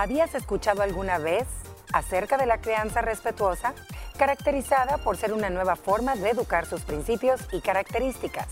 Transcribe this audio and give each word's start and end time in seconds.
¿Habías 0.00 0.32
escuchado 0.36 0.82
alguna 0.82 1.18
vez 1.18 1.48
acerca 1.92 2.36
de 2.36 2.46
la 2.46 2.58
crianza 2.58 3.00
respetuosa, 3.00 3.74
caracterizada 4.16 4.98
por 4.98 5.16
ser 5.16 5.32
una 5.32 5.50
nueva 5.50 5.74
forma 5.74 6.14
de 6.14 6.30
educar 6.30 6.66
sus 6.66 6.82
principios 6.82 7.40
y 7.50 7.60
características? 7.60 8.46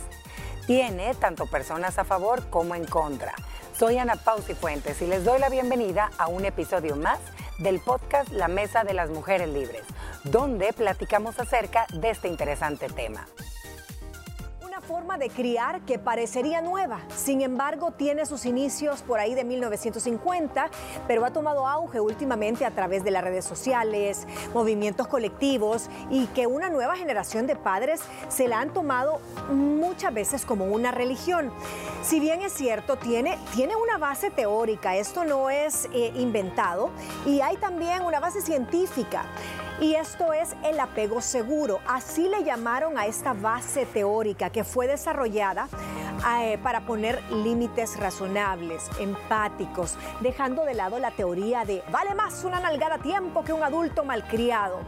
Tiene 0.66 1.14
tanto 1.14 1.46
personas 1.46 2.00
a 2.00 2.04
favor 2.04 2.50
como 2.50 2.74
en 2.74 2.84
contra. 2.84 3.32
Soy 3.78 3.96
Ana 3.96 4.16
Pausi 4.16 4.54
Fuentes 4.54 5.00
y 5.02 5.06
les 5.06 5.24
doy 5.24 5.38
la 5.38 5.48
bienvenida 5.48 6.10
a 6.18 6.26
un 6.26 6.44
episodio 6.44 6.96
más 6.96 7.20
del 7.58 7.78
podcast 7.78 8.28
La 8.30 8.48
Mesa 8.48 8.82
de 8.82 8.94
las 8.94 9.10
Mujeres 9.10 9.48
Libres, 9.48 9.84
donde 10.24 10.72
platicamos 10.72 11.38
acerca 11.38 11.86
de 11.92 12.10
este 12.10 12.26
interesante 12.26 12.88
tema 12.88 13.24
forma 14.86 15.18
de 15.18 15.28
criar 15.28 15.80
que 15.82 15.98
parecería 15.98 16.62
nueva. 16.62 17.00
Sin 17.14 17.42
embargo, 17.42 17.90
tiene 17.90 18.24
sus 18.24 18.46
inicios 18.46 19.02
por 19.02 19.18
ahí 19.18 19.34
de 19.34 19.44
1950, 19.44 20.70
pero 21.08 21.24
ha 21.24 21.32
tomado 21.32 21.66
auge 21.66 22.00
últimamente 22.00 22.64
a 22.64 22.70
través 22.70 23.02
de 23.02 23.10
las 23.10 23.24
redes 23.24 23.44
sociales, 23.44 24.26
movimientos 24.54 25.08
colectivos 25.08 25.90
y 26.10 26.26
que 26.28 26.46
una 26.46 26.70
nueva 26.70 26.96
generación 26.96 27.46
de 27.46 27.56
padres 27.56 28.00
se 28.28 28.48
la 28.48 28.60
han 28.60 28.72
tomado 28.72 29.20
muchas 29.50 30.14
veces 30.14 30.46
como 30.46 30.66
una 30.66 30.92
religión. 30.92 31.50
Si 32.02 32.20
bien 32.20 32.42
es 32.42 32.52
cierto, 32.52 32.96
tiene, 32.96 33.36
tiene 33.54 33.74
una 33.74 33.98
base 33.98 34.30
teórica, 34.30 34.96
esto 34.96 35.24
no 35.24 35.50
es 35.50 35.88
eh, 35.92 36.12
inventado, 36.14 36.90
y 37.24 37.40
hay 37.40 37.56
también 37.56 38.02
una 38.02 38.20
base 38.20 38.40
científica. 38.40 39.24
Y 39.80 39.94
esto 39.94 40.32
es 40.32 40.56
el 40.64 40.80
apego 40.80 41.20
seguro. 41.20 41.80
Así 41.86 42.28
le 42.28 42.44
llamaron 42.44 42.96
a 42.96 43.06
esta 43.06 43.34
base 43.34 43.84
teórica 43.84 44.48
que 44.48 44.64
fue 44.64 44.86
desarrollada 44.86 45.68
eh, 46.40 46.58
para 46.62 46.80
poner 46.80 47.22
límites 47.30 47.98
razonables, 47.98 48.90
empáticos, 48.98 49.96
dejando 50.20 50.64
de 50.64 50.74
lado 50.74 50.98
la 50.98 51.10
teoría 51.10 51.64
de 51.64 51.82
vale 51.90 52.14
más 52.14 52.44
una 52.44 52.60
nalgada 52.60 52.96
a 52.96 52.98
tiempo 52.98 53.44
que 53.44 53.52
un 53.52 53.62
adulto 53.62 54.04
malcriado. 54.04 54.80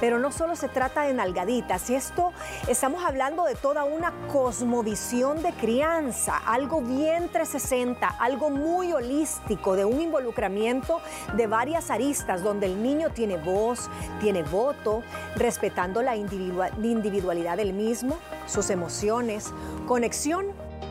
Pero 0.00 0.18
no 0.18 0.32
solo 0.32 0.56
se 0.56 0.68
trata 0.68 1.02
de 1.02 1.12
nalgaditas, 1.12 1.90
y 1.90 1.94
esto 1.94 2.32
estamos 2.68 3.04
hablando 3.04 3.44
de 3.44 3.54
toda 3.54 3.84
una 3.84 4.12
cosmovisión 4.32 5.42
de 5.42 5.52
crianza, 5.52 6.36
algo 6.46 6.80
bien 6.80 7.28
360, 7.28 8.06
algo 8.18 8.50
muy 8.50 8.92
holístico, 8.92 9.76
de 9.76 9.84
un 9.84 10.00
involucramiento 10.00 11.00
de 11.36 11.46
varias 11.46 11.90
aristas, 11.90 12.42
donde 12.42 12.66
el 12.66 12.82
niño 12.82 13.10
tiene 13.10 13.36
voz, 13.36 13.90
tiene 14.20 14.42
voto, 14.42 15.02
respetando 15.36 16.02
la 16.02 16.16
individualidad 16.16 17.56
del 17.56 17.72
mismo, 17.72 18.18
sus 18.50 18.70
emociones, 18.70 19.52
conexión 19.86 20.46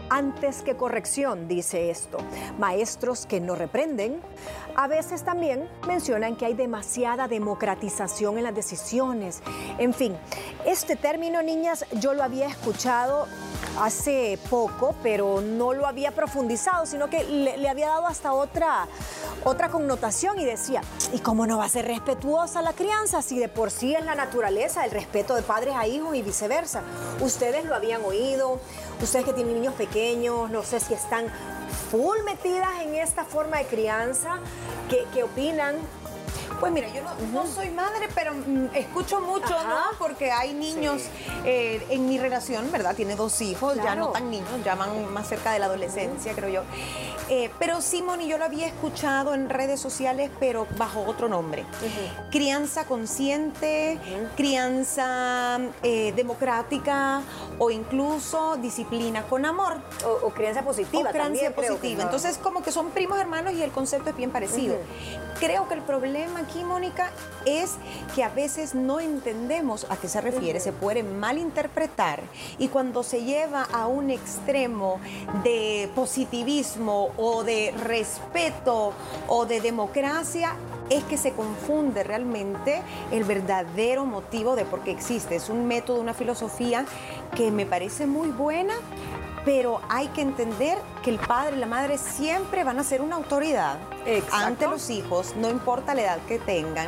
antes 0.10 0.62
que 0.62 0.76
corrección, 0.76 1.48
dice 1.48 1.90
esto. 1.90 2.18
Maestros 2.58 3.26
que 3.26 3.40
no 3.40 3.56
reprenden. 3.56 4.22
A 4.76 4.88
veces 4.88 5.24
también 5.24 5.68
mencionan 5.88 6.36
que 6.36 6.46
hay 6.46 6.54
demasiada 6.54 7.28
democratización 7.28 8.38
en 8.38 8.44
las 8.44 8.56
decisiones. 8.56 9.42
En 9.78 9.94
fin, 9.94 10.16
este 10.66 10.96
término, 10.96 11.42
niñas, 11.42 11.86
yo 12.00 12.14
lo 12.14 12.24
había 12.24 12.48
escuchado 12.48 13.28
hace 13.80 14.40
poco, 14.50 14.96
pero 15.04 15.42
no 15.42 15.74
lo 15.74 15.88
había 15.88 16.12
profundizado, 16.12 16.86
sino 16.86 17.10
que 17.10 17.24
le, 17.24 17.70
había 17.70 17.88
dado 17.88 18.08
hasta 18.08 18.34
otra, 18.34 18.88
otra 19.44 19.70
connotación 19.70 20.40
y 20.40 20.46
decía, 20.46 20.82
¿y 21.14 21.20
cómo 21.20 21.48
no 21.48 21.58
va 21.58 21.66
a 21.66 21.70
ser 21.70 21.86
respetuosa 21.86 22.62
la 22.62 22.74
crianza 22.74 23.22
si 23.22 23.40
de 23.40 23.48
por 23.48 23.72
sí 23.72 23.96
es 23.96 24.04
la 24.04 24.16
naturaleza, 24.16 24.86
el 24.86 24.92
respeto 24.92 25.36
de 25.36 25.42
padres 25.42 25.76
a 25.76 25.88
hijos 25.88 26.16
y 26.16 26.22
viceversa? 26.22 26.82
Ustedes 27.22 27.66
lo 27.66 27.76
habían 27.76 28.04
oído, 28.04 28.60
ustedes 29.06 29.26
que 29.26 29.34
tienen 29.34 29.56
niños 29.56 29.74
pequeños, 29.76 30.50
no 30.50 30.64
sé 30.64 30.80
si 30.80 30.94
están 30.94 31.26
full 31.92 32.18
metidas 32.26 32.82
en 32.82 32.96
esta 32.96 33.24
forma 33.24 33.58
de 33.58 33.66
crianza, 33.66 34.40
¿qué, 34.90 35.06
qué 35.14 35.24
opinan? 35.24 35.76
Pues 36.60 36.72
mira, 36.72 36.88
yo 36.90 37.02
no, 37.32 37.48
soy 37.48 37.70
madre, 37.70 38.08
pero 38.14 38.34
mm, 38.34 38.76
escucho 38.76 39.22
mucho, 39.22 39.50
¿no? 39.50 39.98
Porque 39.98 40.32
hay 40.32 40.54
niños 40.54 41.04
eh, 41.46 41.86
en 41.90 42.08
mi 42.08 42.18
relación, 42.18 42.72
¿verdad? 42.72 42.96
Tiene 42.96 43.16
dos 43.16 43.42
hijos, 43.42 43.76
ya 43.76 43.96
no 43.96 44.10
tan 44.10 44.30
niños, 44.30 44.50
ya 44.64 44.76
van 44.76 45.12
más 45.12 45.28
cerca 45.28 45.52
de 45.52 45.60
la 45.60 45.66
adolescencia, 45.66 46.34
creo 46.34 46.50
yo. 46.50 46.64
Eh, 47.30 47.52
pero 47.60 47.80
Simón 47.82 48.22
y 48.22 48.28
yo 48.28 48.40
lo 48.40 48.46
había 48.46 48.66
escuchado 48.66 49.36
en 49.36 49.50
redes 49.50 49.80
sociales, 49.80 50.32
pero 50.40 50.66
bajo 50.78 51.04
otro 51.04 51.30
nombre. 51.30 51.64
Crianza 52.32 52.86
consciente, 52.86 54.00
crianza 54.36 55.60
eh, 55.84 56.12
democrática 56.16 57.22
o 57.60 57.70
incluso 57.70 58.58
disciplina 58.58 59.24
con 59.24 59.46
amor. 59.46 59.78
O, 60.24 60.32
crianza 60.32 60.64
positiva. 60.64 61.10
O 61.10 61.12
crianza 61.12 61.52
positiva. 61.52 62.04
Entonces, 62.04 62.38
como 62.40 62.64
que 62.64 62.72
son 62.72 62.90
primos 62.90 63.20
hermanos 63.20 63.54
y 63.54 63.62
el 63.62 63.72
concepto 63.72 64.10
es 64.10 64.16
bien 64.16 64.32
parecido. 64.32 64.78
Creo 65.40 65.68
que 65.68 65.76
el 65.76 65.82
problema 65.82 66.42
aquí, 66.50 66.64
Mónica, 66.64 67.12
es 67.46 67.76
que 68.16 68.24
a 68.24 68.30
veces 68.30 68.74
no 68.74 69.00
entendemos 69.00 69.86
a 69.90 69.98
qué 69.98 70.08
se 70.08 70.20
refiere, 70.20 70.60
se 70.60 70.74
puede 70.74 71.04
malinterpretar 71.04 72.22
y 72.58 72.70
cuando 72.70 73.04
se 73.04 73.24
lleva 73.24 73.64
a 73.64 73.88
un 73.88 74.10
extremo 74.10 75.00
de 75.44 75.90
positivismo 75.94 77.12
o 77.18 77.44
de 77.44 77.72
respeto 77.84 78.94
o 79.28 79.46
de 79.46 79.62
democracia, 79.62 80.56
es 80.90 81.04
que 81.04 81.18
se 81.18 81.34
confunde 81.34 82.04
realmente 82.04 82.82
el 83.12 83.24
verdadero 83.24 84.06
motivo 84.06 84.56
de 84.56 84.66
por 84.66 84.82
qué 84.82 84.92
existe. 84.92 85.36
Es 85.36 85.50
un 85.50 85.68
método, 85.68 86.02
una 86.02 86.16
filosofía 86.16 86.86
que 87.36 87.52
me 87.52 87.68
parece 87.68 88.08
muy 88.08 88.30
buena, 88.30 88.74
pero 89.50 89.82
hay 89.90 90.10
que 90.10 90.22
entender 90.22 90.78
que 91.02 91.10
el 91.10 91.18
padre 91.18 91.56
y 91.56 91.60
la 91.60 91.66
madre 91.66 91.98
siempre 91.98 92.64
van 92.64 92.78
a 92.78 92.84
ser 92.84 93.02
una 93.02 93.16
autoridad 93.16 93.80
ante 94.32 94.68
los 94.68 94.92
hijos, 94.92 95.36
no 95.38 95.50
importa 95.50 95.96
la 95.96 96.04
edad 96.04 96.20
que 96.28 96.38
tengan, 96.38 96.88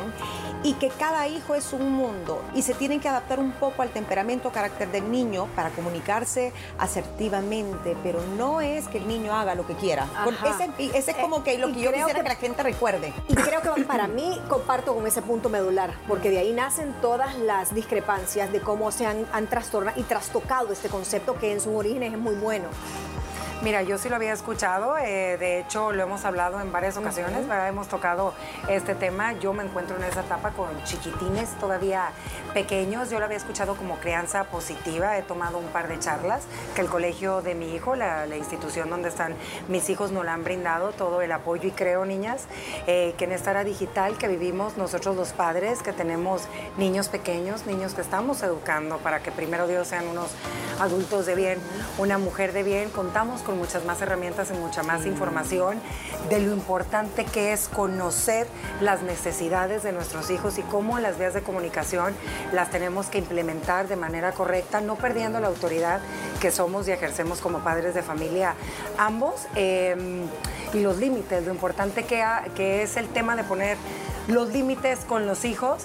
y 0.62 0.74
que 0.74 0.88
cada 0.90 1.26
hijo 1.26 1.54
es 1.54 1.72
un 1.72 1.90
mundo 1.92 2.40
y 2.54 2.62
se 2.62 2.74
tienen 2.74 3.00
que 3.00 3.08
adaptar 3.08 3.40
un 3.40 3.52
poco 3.52 3.82
al 3.82 3.90
temperamento 3.90 4.48
o 4.48 4.52
carácter 4.52 4.90
del 4.92 5.10
niño 5.10 5.48
para 5.56 5.70
comunicarse 5.70 6.52
asertivamente, 6.78 7.96
pero 8.02 8.20
no 8.36 8.60
es 8.60 8.86
que 8.88 8.98
el 8.98 9.08
niño 9.08 9.34
haga 9.34 9.54
lo 9.54 9.66
que 9.66 9.74
quiera. 9.74 10.06
Ese, 10.78 11.10
es 11.10 11.16
como 11.16 11.42
que 11.42 11.58
lo 11.58 11.68
que 11.72 11.80
yo 11.80 11.90
quisiera 11.90 12.14
que, 12.14 12.22
que 12.22 12.28
la 12.28 12.36
gente 12.36 12.62
recuerde. 12.62 13.12
Y 13.28 13.34
creo 13.34 13.60
que 13.60 13.82
para 13.82 14.06
mí 14.06 14.40
comparto 14.48 14.94
con 14.94 15.06
ese 15.06 15.22
punto 15.22 15.48
medular, 15.48 15.94
porque 16.06 16.30
de 16.30 16.38
ahí 16.38 16.52
nacen 16.52 16.94
todas 17.00 17.36
las 17.38 17.74
discrepancias 17.74 18.52
de 18.52 18.60
cómo 18.60 18.92
se 18.92 19.06
han, 19.06 19.26
han 19.32 19.48
trastornado 19.48 19.98
y 19.98 20.04
trastocado 20.04 20.72
este 20.72 20.88
concepto 20.88 21.36
que 21.38 21.52
en 21.52 21.60
sus 21.60 21.74
orígenes 21.74 22.12
es 22.12 22.18
muy 22.18 22.34
bueno 22.34 22.51
bueno. 22.52 22.68
Mira, 23.62 23.82
yo 23.82 23.96
sí 23.96 24.08
lo 24.08 24.16
había 24.16 24.32
escuchado, 24.32 24.98
eh, 24.98 25.36
de 25.38 25.60
hecho 25.60 25.92
lo 25.92 26.02
hemos 26.02 26.24
hablado 26.24 26.60
en 26.60 26.72
varias 26.72 26.96
ocasiones, 26.96 27.46
hemos 27.68 27.86
tocado 27.86 28.34
este 28.68 28.96
tema, 28.96 29.34
yo 29.34 29.52
me 29.52 29.62
encuentro 29.62 29.96
en 29.96 30.02
esa 30.02 30.22
etapa 30.22 30.50
con 30.50 30.82
chiquitines 30.82 31.48
todavía 31.60 32.10
pequeños, 32.54 33.08
yo 33.08 33.20
lo 33.20 33.26
había 33.26 33.36
escuchado 33.36 33.76
como 33.76 33.98
crianza 34.00 34.42
positiva, 34.44 35.16
he 35.16 35.22
tomado 35.22 35.58
un 35.58 35.66
par 35.66 35.86
de 35.86 35.96
charlas 36.00 36.42
que 36.74 36.80
el 36.80 36.88
colegio 36.88 37.40
de 37.40 37.54
mi 37.54 37.72
hijo, 37.72 37.94
la, 37.94 38.26
institución 38.36 38.90
donde 38.90 39.10
están 39.10 39.36
mis 39.68 39.88
hijos, 39.90 40.10
nos 40.10 40.24
la 40.24 40.34
han 40.34 40.42
brindado 40.42 40.90
todo 40.90 41.22
el 41.22 41.30
apoyo. 41.30 41.68
Y 41.68 41.70
creo, 41.70 42.04
niñas, 42.04 42.46
eh, 42.88 43.14
que 43.16 43.26
en 43.26 43.32
esta 43.32 43.52
era 43.52 43.62
digital 43.62 44.18
que 44.18 44.26
vivimos 44.26 44.76
nosotros 44.76 45.14
los 45.14 45.32
padres, 45.32 45.82
que 45.82 45.92
tenemos 45.92 46.48
niños 46.78 47.08
pequeños, 47.08 47.66
niños 47.66 47.94
que 47.94 48.00
estamos 48.00 48.42
educando 48.42 48.98
para 48.98 49.22
que 49.22 49.30
primero 49.30 49.68
Dios 49.68 49.86
sean 49.86 50.08
unos 50.08 50.30
adultos 50.80 51.26
de 51.26 51.34
bien, 51.36 51.58
una 51.98 52.18
mujer 52.18 52.52
de 52.52 52.62
bien, 52.62 52.90
contamos 52.90 53.42
con 53.42 53.51
muchas 53.54 53.84
más 53.84 54.00
herramientas 54.00 54.50
y 54.50 54.54
mucha 54.54 54.82
más 54.82 55.06
información 55.06 55.80
de 56.28 56.40
lo 56.40 56.52
importante 56.52 57.24
que 57.24 57.52
es 57.52 57.68
conocer 57.68 58.46
las 58.80 59.02
necesidades 59.02 59.82
de 59.82 59.92
nuestros 59.92 60.30
hijos 60.30 60.58
y 60.58 60.62
cómo 60.62 60.98
las 60.98 61.18
vías 61.18 61.34
de 61.34 61.42
comunicación 61.42 62.14
las 62.52 62.70
tenemos 62.70 63.06
que 63.06 63.18
implementar 63.18 63.88
de 63.88 63.96
manera 63.96 64.32
correcta, 64.32 64.80
no 64.80 64.96
perdiendo 64.96 65.40
la 65.40 65.48
autoridad 65.48 66.00
que 66.40 66.50
somos 66.50 66.88
y 66.88 66.92
ejercemos 66.92 67.40
como 67.40 67.60
padres 67.60 67.94
de 67.94 68.02
familia 68.02 68.54
ambos. 68.98 69.46
Em, 69.54 70.26
y 70.72 70.80
los 70.80 70.96
límites, 70.96 71.44
lo 71.44 71.52
importante 71.52 72.04
que, 72.04 72.24
que 72.54 72.82
es 72.82 72.96
el 72.96 73.08
tema 73.08 73.36
de 73.36 73.44
poner 73.44 73.76
los 74.32 74.48
límites 74.52 75.00
con 75.00 75.26
los 75.26 75.44
hijos, 75.44 75.84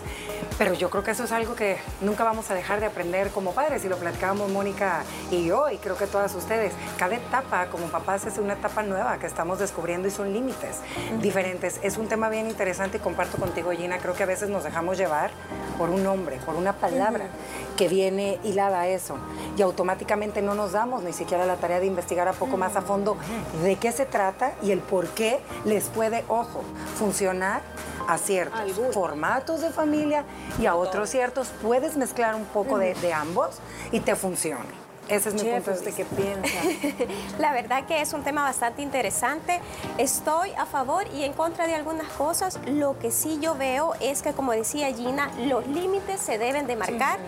pero 0.57 0.73
yo 0.73 0.89
creo 0.89 1.03
que 1.03 1.11
eso 1.11 1.25
es 1.25 1.31
algo 1.31 1.55
que 1.55 1.77
nunca 2.01 2.23
vamos 2.23 2.49
a 2.49 2.55
dejar 2.55 2.79
de 2.79 2.87
aprender 2.87 3.29
como 3.29 3.51
padres 3.51 3.83
y 3.85 3.89
lo 3.89 3.97
platicábamos 3.97 4.49
Mónica 4.49 5.03
y 5.29 5.45
yo 5.45 5.69
y 5.69 5.77
creo 5.77 5.97
que 5.97 6.07
todas 6.07 6.33
ustedes. 6.35 6.73
Cada 6.97 7.15
etapa 7.15 7.67
como 7.67 7.87
papás 7.87 8.25
es 8.25 8.37
una 8.37 8.53
etapa 8.53 8.83
nueva 8.83 9.17
que 9.19 9.27
estamos 9.27 9.59
descubriendo 9.59 10.07
y 10.07 10.11
son 10.11 10.33
límites 10.33 10.77
diferentes. 11.21 11.79
Es 11.83 11.97
un 11.97 12.07
tema 12.07 12.29
bien 12.29 12.47
interesante 12.47 12.97
y 12.97 12.99
comparto 12.99 13.37
contigo 13.37 13.71
Gina, 13.71 13.99
creo 13.99 14.13
que 14.13 14.23
a 14.23 14.27
veces 14.27 14.49
nos 14.49 14.63
dejamos 14.63 14.97
llevar 14.97 15.31
por 15.77 15.89
un 15.89 16.03
nombre, 16.03 16.37
por 16.45 16.55
una 16.55 16.73
palabra 16.73 17.27
que 17.75 17.87
viene 17.87 18.39
hilada 18.43 18.81
a 18.81 18.87
eso 18.87 19.17
y 19.55 19.61
automáticamente 19.61 20.41
no 20.41 20.55
nos 20.55 20.71
damos 20.71 21.03
ni 21.03 21.13
siquiera 21.13 21.45
la 21.45 21.57
tarea 21.57 21.79
de 21.79 21.85
investigar 21.85 22.27
a 22.27 22.33
poco 22.33 22.57
más 22.57 22.75
a 22.75 22.81
fondo 22.81 23.17
de 23.63 23.75
qué 23.75 23.91
se 23.91 24.05
trata 24.05 24.53
y 24.63 24.71
el 24.71 24.79
por 24.79 25.07
qué 25.09 25.39
les 25.65 25.85
puede, 25.85 26.23
ojo, 26.27 26.63
funcionar 26.97 27.61
a 28.07 28.17
ciertos 28.17 28.71
formatos 28.93 29.61
de 29.61 29.69
familia 29.69 30.23
y 30.59 30.65
a 30.65 30.75
otros 30.75 31.09
ciertos. 31.09 31.49
Puedes 31.61 31.97
mezclar 31.97 32.35
un 32.35 32.45
poco 32.45 32.77
de, 32.77 33.13
ambos 33.13 33.59
y 33.91 33.99
te 33.99 34.15
funciona. 34.15 34.65
Ese 35.07 35.29
es 35.29 35.35
mi 35.35 35.41
Chef, 35.41 35.63
punto 35.63 35.71
de 35.71 35.77
¿usted 35.77 35.95
vista. 35.95 36.15
qué 36.15 36.83
piensa? 36.83 37.13
La 37.39 37.53
verdad 37.53 37.85
que 37.85 38.01
es 38.01 38.11
un 38.11 38.23
tema 38.23 38.43
bastante 38.43 38.81
interesante. 38.81 39.61
Estoy 39.97 40.51
a 40.57 40.65
favor 40.65 41.05
y 41.15 41.23
en 41.23 41.31
contra 41.31 41.65
de 41.65 41.75
algunas 41.75 42.07
cosas. 42.13 42.59
Lo 42.65 42.99
que 42.99 43.11
sí 43.11 43.39
yo 43.41 43.55
veo 43.55 43.93
es 44.01 44.21
que, 44.21 44.33
como 44.33 44.51
decía 44.51 44.93
Gina, 44.93 45.31
los 45.45 45.65
límites 45.67 46.19
se 46.19 46.37
deben 46.37 46.67
de 46.67 46.75
marcar 46.75 47.19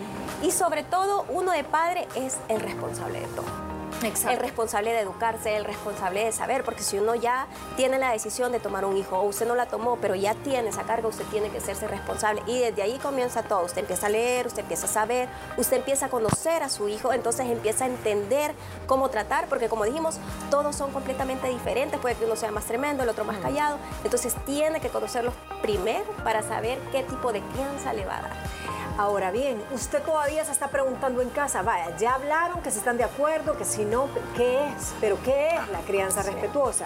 y 0.43 0.51
sobre 0.51 0.83
todo 0.83 1.25
uno 1.29 1.53
de 1.53 1.63
padre 1.63 2.07
es 2.15 2.37
el 2.49 2.59
responsable 2.59 3.21
de 3.21 3.27
todo. 3.27 3.78
El 4.33 4.39
responsable 4.39 4.93
de 4.93 5.01
educarse, 5.01 5.57
el 5.57 5.65
responsable 5.65 6.25
de 6.25 6.31
saber, 6.31 6.63
porque 6.63 6.83
si 6.83 6.97
uno 6.97 7.15
ya 7.15 7.47
tiene 7.75 7.99
la 7.99 8.11
decisión 8.11 8.51
de 8.51 8.59
tomar 8.59 8.85
un 8.85 8.97
hijo 8.97 9.17
o 9.17 9.23
usted 9.23 9.47
no 9.47 9.55
la 9.55 9.65
tomó, 9.65 9.97
pero 9.97 10.15
ya 10.15 10.35
tiene 10.35 10.69
esa 10.69 10.83
carga, 10.83 11.07
usted 11.07 11.25
tiene 11.25 11.49
que 11.49 11.57
hacerse 11.57 11.87
responsable. 11.87 12.41
Y 12.45 12.59
desde 12.59 12.81
ahí 12.81 12.97
comienza 12.99 13.43
todo. 13.43 13.65
Usted 13.65 13.79
empieza 13.79 14.07
a 14.07 14.09
leer, 14.09 14.47
usted 14.47 14.61
empieza 14.61 14.85
a 14.85 14.89
saber, 14.89 15.29
usted 15.57 15.77
empieza 15.77 16.05
a 16.07 16.09
conocer 16.09 16.63
a 16.63 16.69
su 16.69 16.87
hijo, 16.87 17.13
entonces 17.13 17.47
empieza 17.47 17.85
a 17.85 17.87
entender 17.87 18.53
cómo 18.87 19.09
tratar, 19.09 19.47
porque 19.47 19.69
como 19.69 19.85
dijimos, 19.85 20.17
todos 20.49 20.75
son 20.75 20.91
completamente 20.91 21.47
diferentes. 21.49 21.99
Puede 21.99 22.15
que 22.15 22.25
uno 22.25 22.35
sea 22.35 22.51
más 22.51 22.65
tremendo, 22.65 23.03
el 23.03 23.09
otro 23.09 23.25
más 23.25 23.37
callado. 23.37 23.77
Entonces 24.03 24.33
tiene 24.45 24.79
que 24.79 24.89
conocerlos 24.89 25.33
primero 25.61 26.05
para 26.23 26.41
saber 26.41 26.79
qué 26.91 27.03
tipo 27.03 27.31
de 27.33 27.41
crianza 27.41 27.93
le 27.93 28.05
va 28.05 28.17
a 28.17 28.21
dar. 28.21 28.78
Ahora 28.99 29.31
bien, 29.31 29.63
usted 29.71 30.01
todavía 30.03 30.43
se 30.43 30.51
está 30.51 30.67
preguntando 30.67 31.21
en 31.21 31.29
casa, 31.29 31.61
vaya, 31.61 31.95
ya 31.95 32.15
hablaron 32.15 32.61
que 32.61 32.69
si 32.69 32.79
están 32.79 32.97
de 32.97 33.05
acuerdo, 33.05 33.57
que 33.57 33.63
si 33.63 33.85
no, 33.85 34.09
¿qué 34.35 34.65
es? 34.65 34.93
¿Pero 34.99 35.17
qué 35.23 35.55
es 35.55 35.69
la 35.69 35.79
crianza 35.87 36.21
respetuosa? 36.21 36.85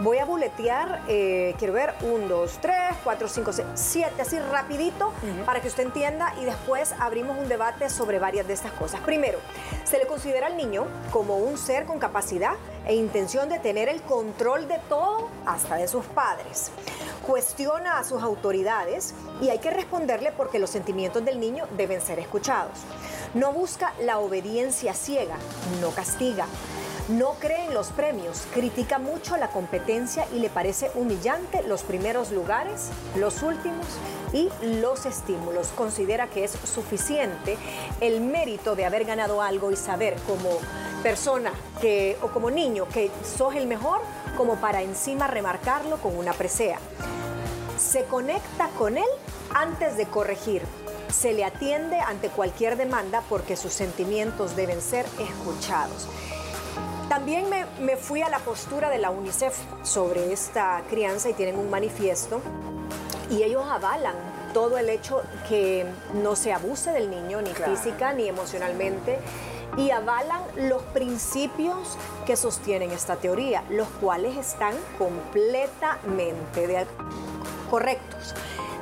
Voy 0.00 0.18
a 0.18 0.24
buletear, 0.24 1.02
eh, 1.06 1.54
quiero 1.60 1.74
ver, 1.74 1.94
un, 2.00 2.26
dos, 2.26 2.58
tres, 2.60 2.96
cuatro, 3.04 3.28
cinco, 3.28 3.52
seis, 3.52 3.68
siete, 3.74 4.22
así 4.22 4.40
rapidito, 4.40 5.12
para 5.46 5.60
que 5.60 5.68
usted 5.68 5.84
entienda 5.84 6.34
y 6.40 6.46
después 6.46 6.96
abrimos 6.98 7.38
un 7.38 7.48
debate 7.48 7.88
sobre 7.90 8.18
varias 8.18 8.48
de 8.48 8.54
estas 8.54 8.72
cosas. 8.72 9.00
Primero, 9.02 9.38
se 9.84 9.98
le 9.98 10.08
considera 10.08 10.48
al 10.48 10.56
niño 10.56 10.88
como 11.12 11.36
un 11.36 11.56
ser 11.56 11.86
con 11.86 12.00
capacidad 12.00 12.54
e 12.86 12.96
intención 12.96 13.48
de 13.48 13.60
tener 13.60 13.88
el 13.88 14.02
control 14.02 14.66
de 14.66 14.80
todo, 14.88 15.28
hasta 15.46 15.76
de 15.76 15.86
sus 15.86 16.04
padres. 16.06 16.72
Cuestiona 17.26 17.98
a 17.98 18.04
sus 18.04 18.22
autoridades 18.22 19.14
y 19.40 19.50
hay 19.50 19.58
que 19.58 19.70
responderle 19.70 20.32
porque 20.32 20.58
los 20.58 20.70
sentimientos 20.70 21.24
del 21.24 21.38
niño 21.38 21.66
deben 21.76 22.00
ser 22.00 22.18
escuchados. 22.18 22.78
No 23.34 23.52
busca 23.52 23.94
la 24.00 24.18
obediencia 24.18 24.92
ciega, 24.92 25.36
no 25.80 25.90
castiga. 25.90 26.46
No 27.08 27.34
cree 27.40 27.66
en 27.66 27.74
los 27.74 27.88
premios, 27.88 28.42
critica 28.54 28.98
mucho 28.98 29.36
la 29.36 29.48
competencia 29.48 30.26
y 30.32 30.38
le 30.38 30.50
parece 30.50 30.90
humillante 30.94 31.62
los 31.62 31.82
primeros 31.82 32.30
lugares, 32.30 32.90
los 33.16 33.42
últimos 33.42 33.86
y 34.32 34.48
los 34.80 35.04
estímulos. 35.04 35.68
Considera 35.76 36.28
que 36.28 36.44
es 36.44 36.52
suficiente 36.52 37.56
el 38.00 38.20
mérito 38.20 38.76
de 38.76 38.84
haber 38.84 39.04
ganado 39.04 39.42
algo 39.42 39.72
y 39.72 39.76
saber 39.76 40.16
como 40.26 40.58
persona 41.02 41.52
que, 41.80 42.16
o 42.22 42.28
como 42.28 42.50
niño 42.50 42.86
que 42.88 43.10
sos 43.36 43.56
el 43.56 43.66
mejor 43.66 44.00
como 44.36 44.56
para 44.56 44.82
encima 44.82 45.26
remarcarlo 45.26 45.98
con 45.98 46.16
una 46.16 46.32
presea. 46.32 46.78
Se 47.78 48.04
conecta 48.04 48.68
con 48.78 48.98
él 48.98 49.08
antes 49.54 49.96
de 49.96 50.06
corregir. 50.06 50.62
Se 51.12 51.32
le 51.32 51.44
atiende 51.44 51.98
ante 51.98 52.28
cualquier 52.28 52.76
demanda 52.76 53.22
porque 53.28 53.56
sus 53.56 53.72
sentimientos 53.72 54.56
deben 54.56 54.80
ser 54.80 55.06
escuchados. 55.18 56.08
También 57.08 57.50
me, 57.50 57.66
me 57.80 57.96
fui 57.96 58.22
a 58.22 58.30
la 58.30 58.38
postura 58.38 58.88
de 58.88 58.98
la 58.98 59.10
UNICEF 59.10 59.54
sobre 59.82 60.32
esta 60.32 60.82
crianza 60.88 61.28
y 61.28 61.34
tienen 61.34 61.58
un 61.58 61.68
manifiesto 61.68 62.40
y 63.30 63.42
ellos 63.42 63.64
avalan 63.68 64.14
todo 64.52 64.78
el 64.78 64.88
hecho 64.88 65.22
que 65.48 65.86
no 66.22 66.36
se 66.36 66.52
abuse 66.52 66.92
del 66.92 67.10
niño 67.10 67.40
ni 67.42 67.50
física 67.50 68.12
ni 68.12 68.28
emocionalmente 68.28 69.18
y 69.76 69.90
avalan 69.90 70.42
los 70.56 70.82
principios 70.82 71.96
que 72.26 72.36
sostienen 72.36 72.90
esta 72.90 73.16
teoría, 73.16 73.64
los 73.70 73.88
cuales 74.00 74.36
están 74.36 74.74
completamente 74.98 76.66
de- 76.66 76.86
correctos. 77.70 78.34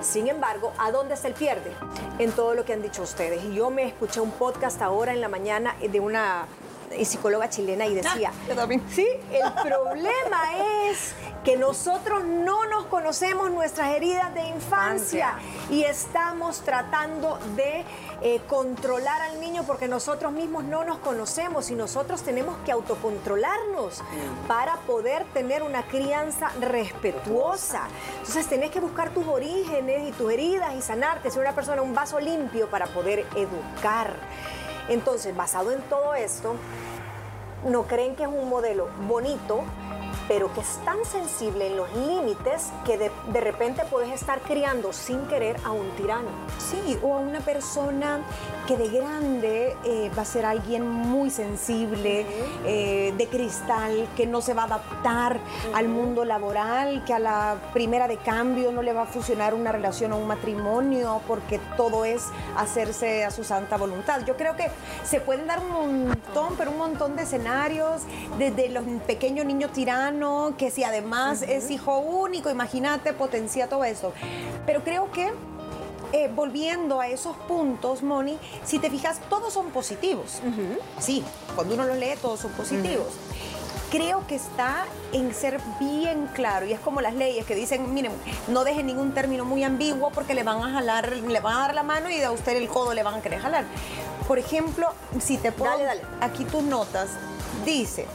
Sin 0.02 0.28
embargo, 0.28 0.72
¿a 0.78 0.90
dónde 0.90 1.16
se 1.16 1.30
pierde? 1.30 1.72
En 2.18 2.32
todo 2.32 2.54
lo 2.54 2.64
que 2.64 2.72
han 2.72 2.82
dicho 2.82 3.02
ustedes. 3.02 3.44
Y 3.44 3.54
yo 3.54 3.70
me 3.70 3.84
escuché 3.86 4.20
un 4.20 4.30
podcast 4.30 4.80
ahora 4.82 5.12
en 5.12 5.20
la 5.20 5.28
mañana 5.28 5.74
de 5.80 6.00
una 6.00 6.46
eh, 6.90 7.04
psicóloga 7.04 7.48
chilena 7.50 7.86
y 7.86 7.94
decía, 7.94 8.32
yo 8.48 8.54
también. 8.56 8.82
sí, 8.90 9.06
el 9.30 9.52
problema 9.62 10.40
es 10.88 11.12
que 11.44 11.56
nosotros 11.56 12.24
no 12.24 12.66
nos 12.66 12.84
conocemos 12.86 13.50
nuestras 13.50 13.94
heridas 13.94 14.34
de 14.34 14.48
infancia 14.48 15.34
y 15.70 15.84
estamos 15.84 16.60
tratando 16.60 17.38
de 17.56 17.84
eh, 18.20 18.40
controlar 18.46 19.22
al 19.22 19.40
niño 19.40 19.64
porque 19.66 19.88
nosotros 19.88 20.32
mismos 20.32 20.64
no 20.64 20.84
nos 20.84 20.98
conocemos 20.98 21.70
y 21.70 21.74
nosotros 21.74 22.22
tenemos 22.22 22.56
que 22.66 22.72
autocontrolarnos 22.72 24.02
para 24.46 24.76
poder 24.80 25.24
tener 25.32 25.62
una 25.62 25.82
crianza 25.84 26.50
respetuosa. 26.60 27.88
Entonces 28.18 28.46
tenés 28.46 28.70
que 28.70 28.80
buscar 28.80 29.10
tus 29.10 29.26
orígenes 29.26 30.08
y 30.08 30.12
tus 30.12 30.30
heridas 30.30 30.74
y 30.74 30.82
sanarte, 30.82 31.30
ser 31.30 31.40
una 31.40 31.54
persona, 31.54 31.80
un 31.80 31.94
vaso 31.94 32.20
limpio 32.20 32.68
para 32.68 32.86
poder 32.86 33.20
educar. 33.34 34.14
Entonces, 34.88 35.34
basado 35.34 35.70
en 35.70 35.80
todo 35.82 36.14
esto, 36.14 36.56
no 37.64 37.84
creen 37.84 38.16
que 38.16 38.24
es 38.24 38.28
un 38.28 38.48
modelo 38.48 38.88
bonito, 39.06 39.62
pero 40.30 40.52
que 40.54 40.60
es 40.60 40.78
tan 40.84 41.04
sensible 41.04 41.66
en 41.66 41.76
los 41.76 41.92
límites 41.92 42.70
que 42.86 42.96
de, 42.96 43.10
de 43.32 43.40
repente 43.40 43.82
puedes 43.90 44.12
estar 44.12 44.40
criando 44.42 44.92
sin 44.92 45.26
querer 45.26 45.56
a 45.64 45.72
un 45.72 45.90
tirano. 45.96 46.28
Sí, 46.58 46.96
o 47.02 47.16
a 47.16 47.18
una 47.18 47.40
persona 47.40 48.20
que 48.68 48.76
de 48.76 48.88
grande 48.90 49.76
eh, 49.82 50.08
va 50.16 50.22
a 50.22 50.24
ser 50.24 50.46
alguien 50.46 50.88
muy 50.88 51.30
sensible, 51.30 52.24
eh, 52.64 53.12
de 53.18 53.26
cristal, 53.26 54.06
que 54.16 54.24
no 54.24 54.40
se 54.40 54.54
va 54.54 54.62
a 54.62 54.66
adaptar 54.66 55.40
al 55.74 55.88
mundo 55.88 56.24
laboral, 56.24 57.02
que 57.04 57.12
a 57.12 57.18
la 57.18 57.56
primera 57.72 58.06
de 58.06 58.16
cambio 58.18 58.70
no 58.70 58.82
le 58.82 58.92
va 58.92 59.02
a 59.02 59.06
funcionar 59.06 59.52
una 59.52 59.72
relación 59.72 60.12
o 60.12 60.16
un 60.16 60.28
matrimonio, 60.28 61.22
porque 61.26 61.58
todo 61.76 62.04
es 62.04 62.28
hacerse 62.56 63.24
a 63.24 63.32
su 63.32 63.42
santa 63.42 63.76
voluntad. 63.76 64.24
Yo 64.24 64.36
creo 64.36 64.54
que 64.54 64.68
se 65.02 65.20
pueden 65.20 65.48
dar 65.48 65.58
un 65.58 66.06
montón, 66.06 66.54
pero 66.56 66.70
un 66.70 66.78
montón 66.78 67.16
de 67.16 67.24
escenarios, 67.24 68.02
desde 68.38 68.68
los 68.68 68.84
pequeños 69.08 69.44
niños 69.44 69.72
tiranos, 69.72 70.19
que 70.58 70.70
si 70.70 70.84
además 70.84 71.42
es 71.42 71.70
hijo 71.70 71.98
único, 71.98 72.50
imagínate, 72.50 73.12
potencia 73.12 73.68
todo 73.68 73.84
eso. 73.84 74.12
Pero 74.66 74.82
creo 74.84 75.10
que 75.12 75.32
eh, 76.12 76.30
volviendo 76.34 77.00
a 77.00 77.08
esos 77.08 77.36
puntos, 77.48 78.02
Moni, 78.02 78.38
si 78.64 78.78
te 78.78 78.90
fijas, 78.90 79.20
todos 79.28 79.52
son 79.52 79.70
positivos. 79.70 80.40
Sí, 80.98 81.24
cuando 81.54 81.74
uno 81.74 81.84
los 81.84 81.96
lee, 81.96 82.14
todos 82.20 82.40
son 82.40 82.52
positivos. 82.52 83.06
Creo 83.90 84.24
que 84.28 84.36
está 84.36 84.84
en 85.12 85.34
ser 85.34 85.60
bien 85.80 86.28
claro, 86.32 86.64
y 86.66 86.72
es 86.72 86.78
como 86.80 87.00
las 87.00 87.14
leyes 87.14 87.44
que 87.44 87.56
dicen, 87.56 87.92
miren, 87.92 88.12
no 88.46 88.62
dejen 88.62 88.86
ningún 88.86 89.12
término 89.14 89.44
muy 89.44 89.64
ambiguo 89.64 90.10
porque 90.10 90.32
le 90.34 90.44
van 90.44 90.62
a 90.62 90.70
jalar, 90.72 91.10
le 91.16 91.40
van 91.40 91.56
a 91.56 91.60
dar 91.60 91.74
la 91.74 91.82
mano 91.82 92.08
y 92.08 92.22
a 92.22 92.30
usted 92.30 92.56
el 92.56 92.68
codo 92.68 92.94
le 92.94 93.02
van 93.02 93.14
a 93.14 93.20
querer 93.20 93.40
jalar. 93.40 93.64
Por 94.28 94.38
ejemplo, 94.38 94.86
si 95.20 95.38
te 95.38 95.50
puedo, 95.50 95.72
Dale, 95.72 95.84
dale. 95.84 96.02
aquí 96.20 96.44
tus 96.44 96.62
notas, 96.62 97.08
dice, 97.64 98.06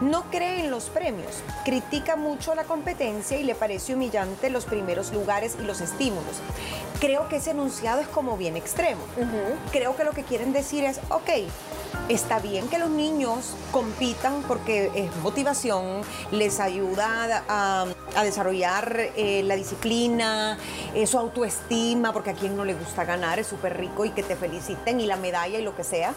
no 0.00 0.24
cree 0.30 0.60
en 0.60 0.70
los 0.70 0.84
premios, 0.84 1.42
critica 1.64 2.16
mucho 2.16 2.54
la 2.54 2.64
competencia 2.64 3.38
y 3.38 3.44
le 3.44 3.54
parece 3.54 3.94
humillante 3.94 4.50
los 4.50 4.64
primeros 4.64 5.12
lugares 5.12 5.56
y 5.60 5.64
los 5.64 5.80
estímulos. 5.80 6.36
Creo 7.00 7.28
que 7.28 7.36
ese 7.36 7.50
enunciado 7.50 8.00
es 8.00 8.08
como 8.08 8.36
bien 8.36 8.56
extremo. 8.56 9.02
Creo 9.72 9.96
que 9.96 10.04
lo 10.04 10.12
que 10.12 10.22
quieren 10.22 10.52
decir 10.52 10.84
es, 10.84 11.00
ok, 11.10 11.30
está 12.08 12.38
bien 12.38 12.68
que 12.68 12.78
los 12.78 12.90
niños 12.90 13.54
compitan 13.72 14.42
porque 14.46 14.90
es 14.94 15.14
motivación, 15.22 16.02
les 16.30 16.60
ayuda 16.60 17.44
a, 17.48 17.86
a 18.16 18.24
desarrollar 18.24 19.10
eh, 19.16 19.42
la 19.44 19.56
disciplina, 19.56 20.58
eh, 20.94 21.06
su 21.06 21.18
autoestima, 21.18 22.12
porque 22.12 22.30
a 22.30 22.34
quien 22.34 22.56
no 22.56 22.64
le 22.64 22.74
gusta 22.74 23.04
ganar, 23.04 23.38
es 23.38 23.46
súper 23.46 23.76
rico 23.76 24.04
y 24.04 24.10
que 24.10 24.22
te 24.22 24.36
feliciten 24.36 25.00
y 25.00 25.06
la 25.06 25.16
medalla 25.16 25.58
y 25.58 25.62
lo 25.62 25.76
que 25.76 25.84
sea. 25.84 26.14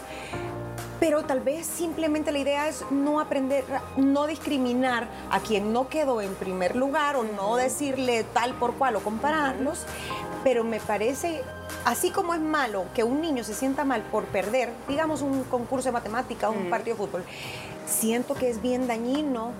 Pero 1.00 1.22
tal 1.24 1.40
vez 1.40 1.66
simplemente 1.66 2.30
la 2.30 2.38
idea 2.38 2.68
es 2.68 2.84
no 2.90 3.20
aprender, 3.20 3.64
no 3.96 4.26
discriminar 4.26 5.08
a 5.30 5.40
quien 5.40 5.72
no 5.72 5.88
quedó 5.88 6.20
en 6.20 6.34
primer 6.34 6.76
lugar 6.76 7.16
o 7.16 7.24
no 7.24 7.56
decirle 7.56 8.22
tal 8.34 8.52
por 8.54 8.74
cual 8.74 8.96
o 8.96 9.00
compararlos. 9.00 9.86
Pero 10.44 10.62
me 10.62 10.78
parece, 10.78 11.42
así 11.86 12.10
como 12.10 12.34
es 12.34 12.40
malo 12.40 12.84
que 12.94 13.02
un 13.02 13.22
niño 13.22 13.44
se 13.44 13.54
sienta 13.54 13.84
mal 13.84 14.02
por 14.02 14.24
perder, 14.24 14.70
digamos 14.88 15.22
un 15.22 15.44
concurso 15.44 15.88
de 15.88 15.92
matemática, 15.92 16.50
un 16.50 16.68
partido 16.68 16.96
de 16.96 17.06
fútbol, 17.06 17.24
siento 17.86 18.34
que 18.34 18.50
es 18.50 18.60
bien 18.60 18.86
dañino 18.86 19.52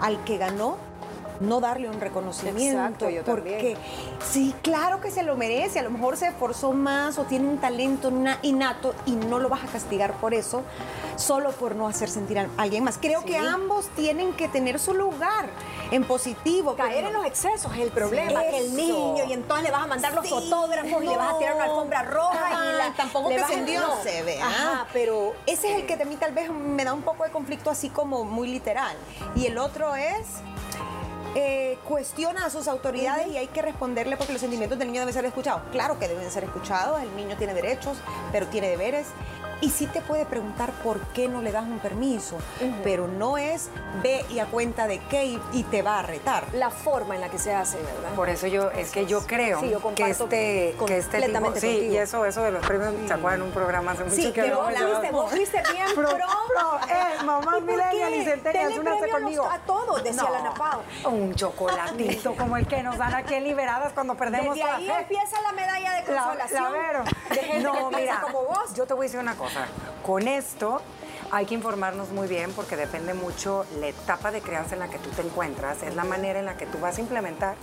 al 0.00 0.22
que 0.24 0.38
ganó 0.38 0.76
no 1.40 1.60
darle 1.60 1.88
un 1.88 2.00
reconocimiento. 2.00 2.62
Exacto, 2.62 3.10
yo 3.10 3.24
porque 3.24 3.76
sí, 4.24 4.54
claro 4.62 5.00
que 5.00 5.10
se 5.10 5.22
lo 5.22 5.36
merece, 5.36 5.78
a 5.78 5.82
lo 5.82 5.90
mejor 5.90 6.16
se 6.16 6.26
esforzó 6.26 6.72
más 6.72 7.18
o 7.18 7.24
tiene 7.24 7.48
un 7.48 7.58
talento 7.58 8.12
innato 8.42 8.94
y 9.06 9.12
no 9.12 9.38
lo 9.38 9.48
vas 9.48 9.64
a 9.64 9.66
castigar 9.66 10.14
por 10.14 10.34
eso, 10.34 10.62
solo 11.16 11.52
por 11.52 11.74
no 11.76 11.88
hacer 11.88 12.08
sentir 12.08 12.38
a 12.38 12.48
alguien 12.56 12.84
más. 12.84 12.98
Creo 12.98 13.24
que 13.24 13.36
ambos 13.36 13.88
tienen 13.96 14.32
que 14.32 14.48
tener 14.48 14.78
su 14.78 14.94
lugar 14.94 15.48
en 15.90 16.04
positivo. 16.04 16.74
Caer 16.74 17.06
en 17.06 17.12
los 17.12 17.24
excesos 17.24 17.72
es 17.74 17.80
el 17.80 17.90
problema, 17.90 18.40
que 18.40 18.58
el 18.58 18.76
niño 18.76 19.24
y 19.28 19.32
entonces 19.32 19.64
le 19.64 19.70
vas 19.70 19.82
a 19.82 19.86
mandar 19.86 20.14
los 20.14 20.28
fotógrafos 20.28 21.02
y 21.02 21.06
le 21.06 21.16
vas 21.16 21.34
a 21.34 21.38
tirar 21.38 21.54
una 21.54 21.64
alfombra 21.64 22.02
roja 22.02 22.50
y 22.50 22.78
la, 22.78 22.94
tampoco 22.96 23.28
le 23.28 23.36
que 23.36 23.44
se 23.44 23.78
no. 23.78 24.02
se 24.02 24.22
ve. 24.22 24.40
Ajá, 24.40 24.86
pero 24.92 25.34
Ese 25.46 25.70
es 25.72 25.76
el 25.80 25.86
que 25.86 25.94
a 25.94 26.04
mí 26.04 26.16
tal 26.16 26.32
vez 26.32 26.50
me 26.50 26.84
da 26.84 26.92
un 26.92 27.02
poco 27.02 27.24
de 27.24 27.30
conflicto 27.30 27.70
así 27.70 27.88
como 27.88 28.24
muy 28.24 28.48
literal. 28.48 28.96
Y 29.34 29.46
el 29.46 29.58
otro 29.58 29.94
es... 29.94 30.26
eh, 31.34 31.78
cuestiona 31.84 32.46
a 32.46 32.50
sus 32.50 32.68
autoridades 32.68 33.26
y 33.28 33.36
hay 33.36 33.48
que 33.48 33.60
responderle 33.62 34.16
porque 34.16 34.32
los 34.32 34.40
sentimientos 34.40 34.78
del 34.78 34.88
niño 34.88 35.00
deben 35.00 35.14
ser 35.14 35.24
escuchados. 35.24 35.62
Claro 35.72 35.98
que 35.98 36.08
deben 36.08 36.30
ser 36.30 36.44
escuchados, 36.44 37.02
el 37.02 37.14
niño 37.16 37.36
tiene 37.36 37.54
derechos, 37.54 37.98
pero 38.32 38.46
tiene 38.46 38.68
deberes. 38.68 39.08
Y 39.64 39.70
sí 39.70 39.86
te 39.86 40.02
puede 40.02 40.26
preguntar 40.26 40.72
por 40.82 41.00
qué 41.14 41.26
no 41.26 41.40
le 41.40 41.50
das 41.50 41.64
un 41.64 41.78
permiso, 41.78 42.36
pero 42.82 43.08
no 43.08 43.38
es 43.38 43.70
ve 44.02 44.22
y 44.28 44.38
a 44.38 44.44
cuenta 44.46 44.86
de 44.86 44.98
qué 45.08 45.24
y, 45.24 45.40
y 45.54 45.62
te 45.62 45.80
va 45.80 46.00
a 46.00 46.02
retar. 46.02 46.44
la 46.52 46.68
forma 46.70 47.14
en 47.14 47.22
la 47.22 47.30
que 47.30 47.38
se 47.38 47.54
hace, 47.54 47.78
¿verdad? 47.78 48.14
Por 48.14 48.28
eso 48.28 48.46
yo, 48.46 48.70
es 48.72 48.90
que 48.90 49.06
yo 49.06 49.26
creo 49.26 49.60
Sí, 49.60 49.70
yo 49.70 49.80
que 49.94 50.10
este, 50.10 50.74
que 50.86 50.98
este 50.98 51.22
tipo, 51.22 51.38
sí, 51.38 51.50
contigo. 51.50 51.92
y 51.92 51.96
eso, 51.96 52.24
eso 52.26 52.42
de 52.42 52.50
los 52.50 52.66
premios, 52.66 52.92
¿se 53.06 53.14
acuerdan 53.14 53.40
un 53.42 53.52
programa 53.52 53.92
hace 53.92 54.04
mucho 54.04 54.16
Sí, 54.16 54.32
que 54.32 54.42
hablamos 54.42 54.72
los- 54.78 55.12
Vos 55.12 55.30
fuiste 55.30 55.62
bien 55.72 55.86
Pro, 55.94 56.08
pro. 56.10 56.16
pro, 56.18 56.78
eh, 56.88 57.24
mamá 57.24 57.40
¿Y 57.40 57.44
por 57.44 57.62
millennial 57.62 58.12
qué? 58.52 58.68
y 58.74 58.78
únanse 58.78 59.04
a 59.04 59.08
conmigo. 59.10 59.48
A 59.50 59.58
todos, 59.60 60.04
decía 60.04 60.28
la 60.30 60.42
Napao. 60.42 60.82
Un 61.10 61.34
chocolatito 61.34 62.34
como 62.36 62.56
el 62.58 62.66
que 62.66 62.82
nos 62.82 62.98
dan 62.98 63.14
aquí 63.14 63.34
en 63.34 63.44
Liberadas 63.44 63.92
cuando 63.94 64.14
perdemos 64.14 64.54
Desde 64.56 64.60
toda 64.66 64.76
ahí 64.76 64.86
fe. 64.88 64.92
empieza 65.00 65.40
la 65.40 65.52
medalla 65.52 65.92
de 65.94 66.12
La- 66.12 66.22
consolación. 66.24 66.62
la 66.64 66.70
Vero. 66.70 67.04
De 67.30 67.36
gente 67.40 67.60
no, 67.60 67.88
que 67.90 67.96
mira, 67.96 68.20
como 68.20 68.44
vos. 68.44 68.74
yo 68.74 68.86
te 68.86 68.94
voy 68.94 69.04
a 69.04 69.06
decir 69.08 69.20
una 69.20 69.36
cosa. 69.36 69.66
Con 70.04 70.28
esto 70.28 70.80
hay 71.30 71.46
que 71.46 71.54
informarnos 71.54 72.10
muy 72.10 72.28
bien 72.28 72.52
porque 72.52 72.76
depende 72.76 73.14
mucho 73.14 73.64
la 73.80 73.88
etapa 73.88 74.30
de 74.30 74.40
crianza 74.40 74.74
en 74.74 74.80
la 74.80 74.88
que 74.88 74.98
tú 74.98 75.10
te 75.10 75.22
encuentras, 75.22 75.82
es 75.82 75.96
la 75.96 76.04
manera 76.04 76.38
en 76.38 76.46
la 76.46 76.56
que 76.56 76.66
tú 76.66 76.78
vas 76.78 76.98
a 76.98 77.00
implementar 77.00 77.56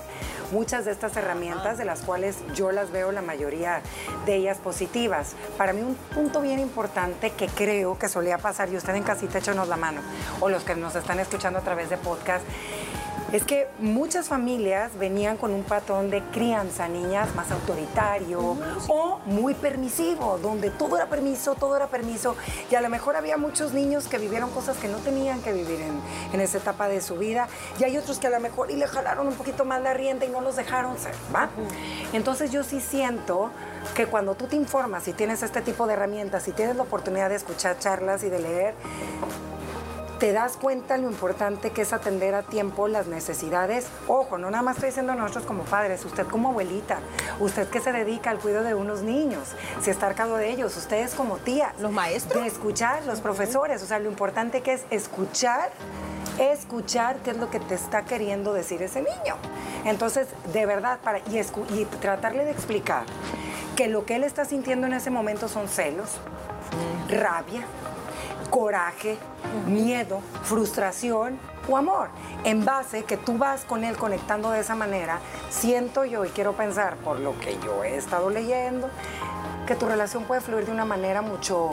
muchas 0.51 0.86
de 0.86 0.91
estas 0.91 1.15
herramientas 1.15 1.77
de 1.77 1.86
las 1.86 2.01
cuales 2.01 2.38
yo 2.53 2.72
las 2.72 2.91
veo 2.91 3.12
la 3.12 3.22
mayoría 3.22 3.82
de 4.25 4.36
ellas 4.36 4.58
positivas. 4.58 5.36
Para 5.58 5.74
mí 5.74 5.82
un 5.82 5.96
punto 5.96 6.41
bien 6.41 6.60
importante 6.60 7.32
que 7.32 7.48
creo 7.48 7.98
que 7.98 8.10
solía 8.10 8.38
pasar, 8.38 8.70
y 8.70 8.75
usted 8.75 8.96
en 8.96 9.03
casita 9.03 9.38
échenos 9.38 9.68
la 9.68 9.77
mano, 9.77 10.01
o 10.41 10.50
los 10.50 10.63
que 10.63 10.75
nos 10.75 10.96
están 10.96 11.20
escuchando 11.20 11.60
a 11.60 11.62
través 11.62 11.89
de 11.89 11.98
podcast, 11.98 12.44
es 13.31 13.43
que 13.43 13.67
muchas 13.79 14.27
familias 14.27 14.91
venían 14.97 15.38
con 15.38 15.51
un 15.51 15.63
patrón 15.63 16.09
de 16.09 16.21
crianza, 16.31 16.88
niñas 16.88 17.33
más 17.35 17.50
autoritario 17.51 18.57
o 18.88 19.19
muy 19.25 19.53
permisivo, 19.53 20.38
donde 20.38 20.69
todo 20.69 20.97
era 20.97 21.07
permiso, 21.07 21.55
todo 21.55 21.75
era 21.75 21.88
permiso. 21.88 22.35
Y 22.69 22.75
a 22.75 22.81
lo 22.81 22.89
mejor 22.89 23.15
había 23.15 23.38
muchos 23.38 23.73
niños 23.73 24.07
que 24.07 24.17
vivieron 24.17 24.50
cosas 24.51 24.77
que 24.77 24.88
no 24.88 24.97
tenían 24.97 25.41
que 25.41 25.53
vivir 25.53 25.79
en, 25.81 26.00
en 26.33 26.41
esa 26.41 26.57
etapa 26.57 26.88
de 26.88 27.01
su 27.01 27.17
vida. 27.17 27.47
Y 27.79 27.83
hay 27.85 27.97
otros 27.97 28.19
que 28.19 28.27
a 28.27 28.31
lo 28.31 28.39
mejor 28.39 28.69
y 28.69 28.75
le 28.75 28.88
jalaron 28.88 29.27
un 29.27 29.35
poquito 29.35 29.65
más 29.65 29.81
la 29.81 29.93
rienda 29.93 30.25
y 30.25 30.29
no 30.29 30.41
los 30.41 30.55
dejaron 30.55 30.97
ser, 30.97 31.15
¿va? 31.33 31.50
Entonces 32.13 32.51
yo 32.51 32.63
sí 32.63 32.81
siento 32.81 33.51
que 33.95 34.05
cuando 34.05 34.35
tú 34.35 34.47
te 34.47 34.55
informas 34.55 35.07
y 35.07 35.13
tienes 35.13 35.43
este 35.43 35.61
tipo 35.61 35.88
de 35.88 35.93
herramientas 35.93 36.47
y 36.47 36.51
tienes 36.51 36.75
la 36.75 36.83
oportunidad 36.83 37.29
de 37.29 37.35
escuchar 37.35 37.79
charlas 37.79 38.23
y 38.23 38.29
de 38.29 38.39
leer, 38.39 38.75
te 40.21 40.33
das 40.33 40.55
cuenta 40.55 40.99
lo 40.99 41.09
importante 41.09 41.71
que 41.71 41.81
es 41.81 41.93
atender 41.93 42.35
a 42.35 42.43
tiempo 42.43 42.87
las 42.87 43.07
necesidades. 43.07 43.87
Ojo, 44.07 44.37
no 44.37 44.51
nada 44.51 44.61
más 44.61 44.75
estoy 44.75 44.89
diciendo 44.89 45.15
nosotros 45.15 45.45
como 45.45 45.63
padres, 45.63 46.05
usted 46.05 46.27
como 46.27 46.49
abuelita, 46.49 46.99
usted 47.39 47.67
que 47.69 47.79
se 47.79 47.91
dedica 47.91 48.29
al 48.29 48.37
cuidado 48.37 48.63
de 48.63 48.75
unos 48.75 49.01
niños, 49.01 49.49
si 49.81 49.89
está 49.89 50.09
a 50.09 50.13
cargo 50.13 50.37
de 50.37 50.51
ellos, 50.51 50.77
ustedes 50.77 51.15
como 51.15 51.37
tías. 51.37 51.73
Los 51.79 51.91
maestros. 51.91 52.43
De 52.43 52.47
escuchar, 52.47 53.03
los 53.07 53.19
profesores, 53.19 53.81
o 53.81 53.87
sea, 53.87 53.97
lo 53.97 54.09
importante 54.09 54.61
que 54.61 54.73
es 54.73 54.83
escuchar, 54.91 55.71
escuchar 56.37 57.15
qué 57.23 57.31
es 57.31 57.37
lo 57.37 57.49
que 57.49 57.59
te 57.59 57.73
está 57.73 58.03
queriendo 58.05 58.53
decir 58.53 58.83
ese 58.83 59.01
niño. 59.01 59.37
Entonces, 59.85 60.27
de 60.53 60.67
verdad, 60.67 60.99
para, 61.03 61.17
y, 61.17 61.37
escu- 61.39 61.65
y 61.71 61.85
tratarle 61.85 62.45
de 62.45 62.51
explicar 62.51 63.05
que 63.75 63.87
lo 63.87 64.05
que 64.05 64.17
él 64.17 64.23
está 64.23 64.45
sintiendo 64.45 64.85
en 64.85 64.93
ese 64.93 65.09
momento 65.09 65.47
son 65.47 65.67
celos, 65.67 66.19
rabia, 67.09 67.63
coraje, 68.51 69.17
miedo, 69.65 70.22
frustración 70.43 71.39
o 71.67 71.77
amor. 71.77 72.10
En 72.43 72.63
base 72.63 73.03
que 73.03 73.17
tú 73.17 73.38
vas 73.39 73.65
con 73.65 73.84
él 73.84 73.98
conectando 73.98 74.51
de 74.51 74.60
esa 74.60 74.75
manera, 74.75 75.20
siento 75.50 76.05
yo 76.05 76.25
y 76.25 76.29
quiero 76.29 76.53
pensar 76.53 76.98
por 76.98 77.20
lo 77.20 77.39
que 77.39 77.58
yo 77.63 77.84
he 77.84 77.98
estado 77.98 78.29
leyendo, 78.29 78.89
que 79.65 79.75
tu 79.75 79.88
relación 79.88 80.25
puede 80.25 80.41
fluir 80.41 80.65
de 80.65 80.72
una 80.72 80.86
manera 80.86 81.22
mucho 81.22 81.72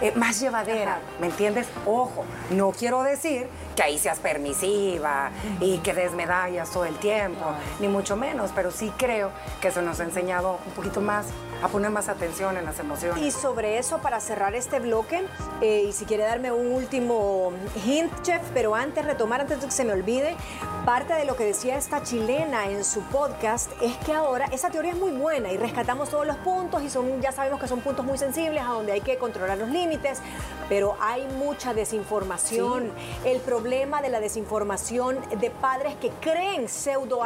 eh, 0.00 0.12
más 0.14 0.38
llevadera, 0.38 1.00
¿me 1.20 1.26
entiendes? 1.26 1.66
Ojo, 1.84 2.24
no 2.50 2.70
quiero 2.70 3.02
decir 3.02 3.48
que 3.74 3.82
ahí 3.82 3.98
seas 3.98 4.20
permisiva 4.20 5.30
y 5.60 5.78
que 5.78 5.92
des 5.92 6.12
medallas 6.12 6.70
todo 6.70 6.84
el 6.84 6.96
tiempo, 6.96 7.44
ni 7.80 7.88
mucho 7.88 8.16
menos, 8.16 8.52
pero 8.54 8.70
sí 8.70 8.92
creo 8.96 9.30
que 9.60 9.68
eso 9.68 9.82
nos 9.82 9.98
ha 9.98 10.04
enseñado 10.04 10.58
un 10.66 10.72
poquito 10.74 11.00
más 11.00 11.26
a 11.62 11.68
poner 11.68 11.90
más 11.90 12.08
atención 12.08 12.56
en 12.56 12.64
las 12.64 12.78
emociones. 12.78 13.22
Y 13.22 13.30
sobre 13.30 13.78
eso, 13.78 13.98
para 13.98 14.20
cerrar 14.20 14.54
este 14.54 14.80
bloque, 14.80 15.24
eh, 15.60 15.86
y 15.88 15.92
si 15.92 16.04
quiere 16.04 16.24
darme 16.24 16.52
un 16.52 16.72
último 16.72 17.52
hint, 17.84 18.12
chef, 18.22 18.42
pero 18.54 18.74
antes 18.74 19.04
retomar, 19.04 19.40
antes 19.40 19.60
de 19.60 19.66
que 19.66 19.72
se 19.72 19.84
me 19.84 19.92
olvide, 19.92 20.36
parte 20.84 21.14
de 21.14 21.24
lo 21.24 21.36
que 21.36 21.44
decía 21.44 21.76
esta 21.76 22.02
chilena 22.02 22.70
en 22.70 22.84
su 22.84 23.00
podcast 23.02 23.70
es 23.82 23.96
que 23.98 24.12
ahora 24.14 24.46
esa 24.52 24.70
teoría 24.70 24.92
es 24.92 24.98
muy 24.98 25.10
buena 25.10 25.52
y 25.52 25.56
rescatamos 25.56 26.08
todos 26.10 26.26
los 26.26 26.36
puntos 26.36 26.82
y 26.82 26.90
son, 26.90 27.20
ya 27.20 27.32
sabemos 27.32 27.60
que 27.60 27.68
son 27.68 27.80
puntos 27.80 28.04
muy 28.04 28.18
sensibles 28.18 28.62
a 28.62 28.68
donde 28.68 28.92
hay 28.92 29.00
que 29.00 29.18
controlar 29.18 29.58
los 29.58 29.68
límites, 29.68 30.20
pero 30.68 30.96
hay 31.00 31.26
mucha 31.38 31.74
desinformación. 31.74 32.90
El 33.24 33.40
problema 33.40 34.00
de 34.00 34.08
la 34.08 34.20
desinformación 34.20 35.18
de 35.40 35.50
padres 35.50 35.96
que 35.96 36.10
creen 36.20 36.68
pseudo, 36.68 37.20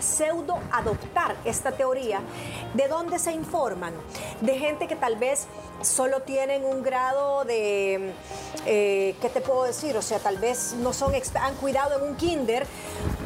pseudo 0.00 0.58
adoptar 0.70 1.36
esta 1.44 1.72
teoría, 1.72 2.20
¿de 2.74 2.88
dónde 2.88 3.18
se 3.18 3.32
informan? 3.72 3.94
De 4.40 4.58
gente 4.58 4.86
que 4.86 4.96
tal 4.96 5.16
vez 5.16 5.46
solo 5.82 6.20
tienen 6.22 6.64
un 6.64 6.82
grado 6.82 7.44
de, 7.44 8.12
eh, 8.66 9.16
¿qué 9.20 9.28
te 9.28 9.40
puedo 9.40 9.64
decir? 9.64 9.96
O 9.96 10.02
sea, 10.02 10.18
tal 10.18 10.38
vez 10.38 10.74
no 10.78 10.92
son, 10.92 11.12
han 11.14 11.54
cuidado 11.56 11.98
en 11.98 12.10
un 12.10 12.16
kinder 12.16 12.66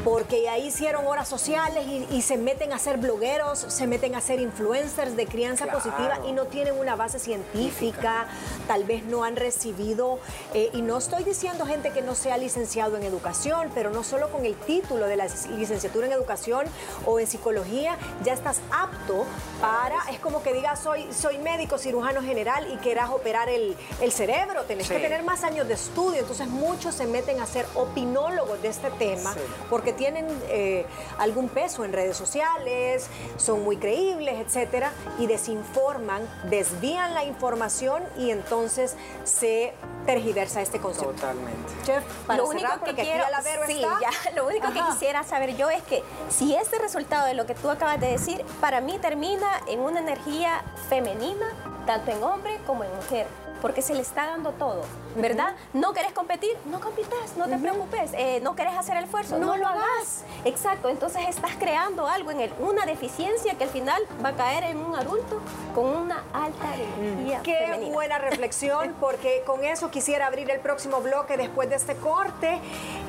porque 0.03 0.47
ahí 0.49 0.67
hicieron 0.67 1.05
horas 1.05 1.27
sociales 1.27 1.85
y, 1.85 2.07
y 2.15 2.21
se 2.21 2.37
meten 2.37 2.71
a 2.71 2.79
ser 2.79 2.97
blogueros, 2.97 3.59
se 3.59 3.87
meten 3.87 4.15
a 4.15 4.21
ser 4.21 4.39
influencers 4.39 5.15
de 5.15 5.25
crianza 5.27 5.65
Claro. 5.65 5.79
positiva 5.79 6.19
y 6.27 6.31
no 6.31 6.45
tienen 6.45 6.77
una 6.79 6.95
base 6.95 7.19
científica, 7.19 8.27
tal 8.67 8.83
vez 8.85 9.03
no 9.03 9.23
han 9.23 9.35
recibido, 9.35 10.19
eh, 10.53 10.69
y 10.73 10.81
no 10.81 10.97
estoy 10.97 11.23
diciendo 11.23 11.65
gente 11.65 11.91
que 11.91 12.01
no 12.01 12.15
sea 12.15 12.37
licenciado 12.37 12.95
en 12.95 13.03
educación, 13.03 13.69
pero 13.73 13.89
no 13.89 14.03
solo 14.03 14.31
con 14.31 14.45
el 14.45 14.55
título 14.55 15.07
de 15.07 15.17
la 15.17 15.27
licenciatura 15.57 16.07
en 16.07 16.13
educación 16.13 16.65
o 17.05 17.19
en 17.19 17.27
psicología, 17.27 17.97
ya 18.23 18.33
estás 18.33 18.61
apto 18.71 19.25
para, 19.59 19.97
es 20.11 20.19
como 20.37 20.43
que 20.43 20.53
digas, 20.53 20.79
soy, 20.79 21.11
soy 21.11 21.39
médico, 21.39 21.79
cirujano 21.79 22.21
general 22.21 22.71
y 22.71 22.77
quieras 22.77 23.09
operar 23.09 23.49
el, 23.49 23.75
el 24.01 24.11
cerebro, 24.11 24.65
tenés 24.65 24.87
que 24.87 24.99
tener 24.99 25.23
más 25.23 25.43
años 25.43 25.67
de 25.67 25.73
estudio, 25.73 26.19
entonces 26.19 26.47
muchos 26.47 26.93
se 26.93 27.07
meten 27.07 27.39
a 27.41 27.47
ser 27.47 27.65
opinólogos 27.73 28.61
de 28.61 28.67
este 28.67 28.91
tema 28.91 29.33
Sí. 29.33 29.39
porque 29.67 29.93
tienen 29.93 30.27
eh, 30.49 30.85
algún 31.17 31.49
peso 31.49 31.83
en 31.85 31.91
redes 31.91 32.15
sociales, 32.15 33.07
son 33.37 33.63
muy 33.63 33.77
creíbles, 33.77 34.35
etcétera, 34.35 34.91
y 35.17 35.25
desinforman, 35.25 36.21
desvían 36.51 37.15
la 37.15 37.23
información 37.23 38.03
y 38.15 38.29
entonces 38.29 38.95
se 39.23 39.73
tergiversa 40.07 40.61
este 40.61 40.79
concepto. 40.79 41.11
Totalmente. 41.11 41.73
Chef, 41.83 42.03
para 42.25 42.39
lo 42.39 42.47
único 42.47 42.67
cerrar, 42.67 42.83
que 42.95 43.01
quiero, 43.03 43.23
aquí 43.23 43.31
la 43.31 43.41
Vero 43.41 43.63
sí, 43.67 43.83
está. 43.83 43.99
ya, 44.01 44.31
lo 44.31 44.47
único 44.47 44.73
que 44.73 44.81
quisiera 44.91 45.23
saber 45.23 45.55
yo 45.55 45.69
es 45.69 45.83
que 45.83 46.01
si 46.29 46.55
este 46.55 46.79
resultado 46.79 47.27
de 47.27 47.35
lo 47.35 47.45
que 47.45 47.53
tú 47.53 47.69
acabas 47.69 47.99
de 47.99 48.07
decir, 48.07 48.43
para 48.59 48.81
mí 48.81 48.97
termina 48.99 49.61
en 49.67 49.81
una 49.81 49.99
energía 49.99 50.63
femenina, 50.89 51.45
tanto 51.85 52.11
en 52.11 52.23
hombre 52.23 52.57
como 52.65 52.83
en 52.83 52.95
mujer, 52.95 53.27
porque 53.61 53.81
se 53.81 53.93
le 53.93 54.01
está 54.01 54.27
dando 54.27 54.51
todo, 54.51 54.81
¿verdad? 55.15 55.55
No 55.73 55.93
querés 55.93 56.13
competir, 56.13 56.51
no 56.65 56.79
compitas, 56.79 57.35
no 57.37 57.47
te 57.47 57.57
preocupes, 57.57 58.11
eh, 58.13 58.39
no 58.41 58.55
querés 58.55 58.75
hacer 58.75 58.97
el 58.97 59.05
esfuerzo, 59.05 59.37
no, 59.37 59.57
lo 59.57 59.67
hagas. 59.67 60.23
Exacto, 60.45 60.89
entonces 60.89 61.23
estás 61.27 61.51
creando 61.57 62.07
algo 62.07 62.31
en 62.31 62.41
él, 62.41 62.53
una 62.59 62.85
deficiencia 62.85 63.55
que 63.55 63.63
al 63.63 63.69
final 63.69 64.01
va 64.23 64.29
a 64.29 64.35
caer 64.35 64.63
en 64.65 64.77
un 64.77 64.95
adulto 64.95 65.41
con 65.73 65.85
una 65.85 66.23
alta 66.33 66.75
energía 66.75 67.41
Qué 67.43 67.55
femenina. 67.55 67.93
buena 67.93 68.17
reflexión, 68.19 68.95
porque 68.99 69.43
con 69.45 69.63
eso 69.63 69.91
quisiera 69.91 70.27
abrir 70.27 70.49
el 70.49 70.59
próximo 70.59 71.01
bloque 71.01 71.37
después 71.37 71.69
de 71.69 71.75
este 71.75 71.95
corte. 71.95 72.59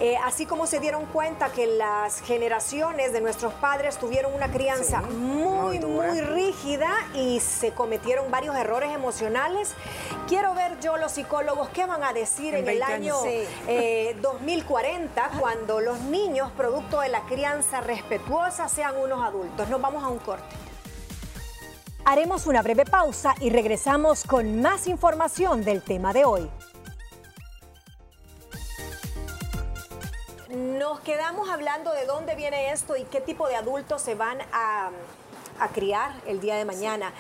Eh, 0.01 0.17
así 0.25 0.47
como 0.47 0.67
se 0.67 0.81
dieron 0.81 1.07
cuenta 1.07 1.51
que 1.51 1.67
las 1.67 2.21
generaciones 2.21 3.13
de 3.13 3.21
nuestros 3.21 3.53
padres 3.55 3.99
tuvieron 3.99 4.35
una 4.35 4.51
crianza 4.51 5.01
muy, 5.03 5.79
muy 5.79 6.21
rígida 6.21 6.91
y 7.15 7.41
se 7.41 7.73
cometieron 7.73 8.31
varios 8.31 8.57
errores 8.57 8.93
emocionales, 8.93 9.75
quiero 10.39 10.55
ver 10.55 10.79
yo 10.79 10.97
los 10.97 11.11
psicólogos 11.11 11.69
qué 11.71 11.85
van 11.85 12.05
a 12.05 12.13
decir 12.13 12.55
en, 12.55 12.61
En 12.61 12.69
el 12.69 12.79
20 12.79 12.85
año 12.85 13.21
años. 13.23 13.49
eh, 13.67 14.17
2040 14.23 15.31
cuando 15.41 15.81
los 15.81 15.99
niños, 16.03 16.53
producto 16.53 17.01
de 17.01 17.09
la 17.09 17.23
crianza 17.23 17.81
respetuosa, 17.81 18.69
sean 18.69 18.97
unos 18.99 19.21
adultos. 19.21 19.69
Nos 19.69 19.81
vamos 19.81 20.05
a 20.05 20.07
un 20.07 20.21
corte. 20.21 20.55
Haremos 22.05 22.47
una 22.47 22.63
breve 22.63 22.85
pausa 22.85 23.35
y 23.41 23.51
regresamos 23.51 24.23
con 24.23 24.63
más 24.63 24.87
información 24.87 25.65
del 25.65 25.83
tema 25.83 26.13
de 26.13 26.25
hoy. 26.25 26.49
Nos 30.51 31.01
quedamos 31.01 31.51
hablando 31.51 31.93
de 31.95 32.07
dónde 32.07 32.37
viene 32.37 32.71
esto 32.71 32.97
y 32.97 33.03
qué 33.07 33.21
tipo 33.21 33.49
de 33.49 33.57
adultos 33.57 34.03
se 34.03 34.15
van 34.15 34.39
a, 34.53 34.91
a 35.59 35.69
criar 35.71 36.13
el 36.29 36.41
día 36.41 36.55
de 36.55 36.65
mañana. 36.65 37.13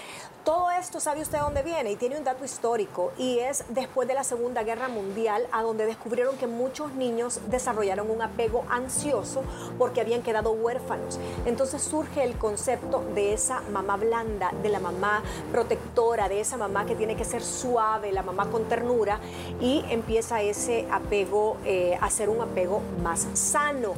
Todo 0.49 0.71
esto, 0.71 0.99
¿sabe 0.99 1.21
usted 1.21 1.40
dónde 1.40 1.62
viene? 1.62 1.93
Y 1.93 1.97
tiene 1.97 2.17
un 2.17 2.25
dato 2.25 2.43
histórico 2.43 3.12
y 3.19 3.38
es 3.38 3.64
después 3.69 4.09
de 4.09 4.14
la 4.14 4.25
Segunda 4.25 4.62
Guerra 4.62 4.88
Mundial, 4.88 5.47
a 5.52 5.61
donde 5.61 5.85
descubrieron 5.85 6.38
que 6.38 6.47
muchos 6.47 6.95
niños 6.95 7.38
desarrollaron 7.50 8.11
un 8.11 8.23
apego 8.23 8.64
ansioso 8.71 9.43
porque 9.76 10.00
habían 10.00 10.23
quedado 10.23 10.52
huérfanos. 10.52 11.21
Entonces 11.45 11.83
surge 11.83 12.25
el 12.25 12.38
concepto 12.38 13.05
de 13.14 13.35
esa 13.35 13.61
mamá 13.73 13.99
blanda, 13.99 14.50
de 14.62 14.71
la 14.71 14.81
mamá 14.81 15.23
protectora, 15.52 16.31
de 16.31 16.40
esa 16.40 16.57
mamá 16.57 16.87
que 16.87 16.95
tiene 16.95 17.14
que 17.14 17.26
ser 17.26 17.43
suave, 17.43 18.11
la 18.11 18.23
mamá 18.23 18.47
con 18.50 18.64
ternura, 18.71 19.21
y 19.61 19.85
empieza 19.90 20.40
ese 20.40 20.88
apego 20.90 21.59
eh, 21.67 21.99
a 22.00 22.09
ser 22.09 22.31
un 22.31 22.40
apego 22.40 22.81
más 23.02 23.26
sano. 23.35 23.93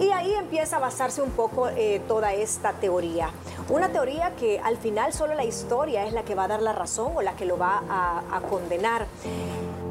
Y 0.00 0.10
ahí 0.10 0.32
empieza 0.34 0.76
a 0.76 0.80
basarse 0.80 1.22
un 1.22 1.30
poco 1.30 1.68
eh, 1.68 2.00
toda 2.06 2.32
esta 2.32 2.72
teoría. 2.72 3.30
Una 3.68 3.88
teoría 3.88 4.34
que 4.36 4.60
al 4.60 4.76
final 4.76 5.12
solo 5.12 5.34
la 5.34 5.44
historia 5.44 6.06
es 6.06 6.12
la 6.12 6.22
que 6.22 6.34
va 6.34 6.44
a 6.44 6.48
dar 6.48 6.62
la 6.62 6.72
razón 6.72 7.12
o 7.14 7.22
la 7.22 7.34
que 7.34 7.44
lo 7.44 7.58
va 7.58 7.82
a, 7.88 8.22
a 8.36 8.40
condenar. 8.42 9.06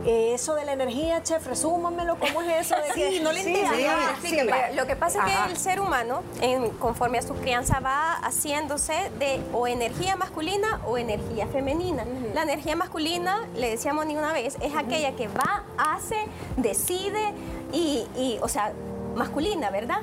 Eh, 0.05 0.33
eso 0.35 0.53
de 0.53 0.65
la 0.65 0.73
energía, 0.73 1.23
chef, 1.23 1.47
resúmamelo, 1.47 2.17
¿cómo 2.19 2.41
es 2.43 2.67
eso? 2.67 2.75
De 2.75 2.89
que, 2.95 3.09
Sí, 3.11 3.19
no 3.21 3.31
le 3.31 3.43
sí. 3.43 4.37
Lo 4.75 4.85
que 4.85 4.95
pasa 4.95 5.25
es 5.27 5.33
que 5.45 5.51
el 5.51 5.57
ser 5.57 5.81
humano, 5.81 6.21
en- 6.41 6.69
conforme 6.71 7.17
a 7.17 7.21
su 7.23 7.33
crianza, 7.35 7.79
va 7.79 8.13
haciéndose 8.13 8.93
de 9.17 9.41
o 9.51 9.67
energía 9.67 10.15
masculina 10.15 10.81
o 10.85 10.97
energía 10.99 11.47
femenina. 11.47 12.05
La 12.35 12.43
energía 12.43 12.75
masculina, 12.75 13.47
le 13.55 13.69
decíamos 13.71 14.05
ni 14.05 14.15
una 14.15 14.31
vez, 14.31 14.57
es 14.61 14.75
aquella 14.75 15.15
que 15.15 15.27
va, 15.27 15.63
hace, 15.77 16.17
decide 16.57 17.33
y, 17.73 18.05
y, 18.15 18.37
o 18.41 18.47
sea, 18.47 18.73
masculina, 19.15 19.71
¿verdad? 19.71 20.01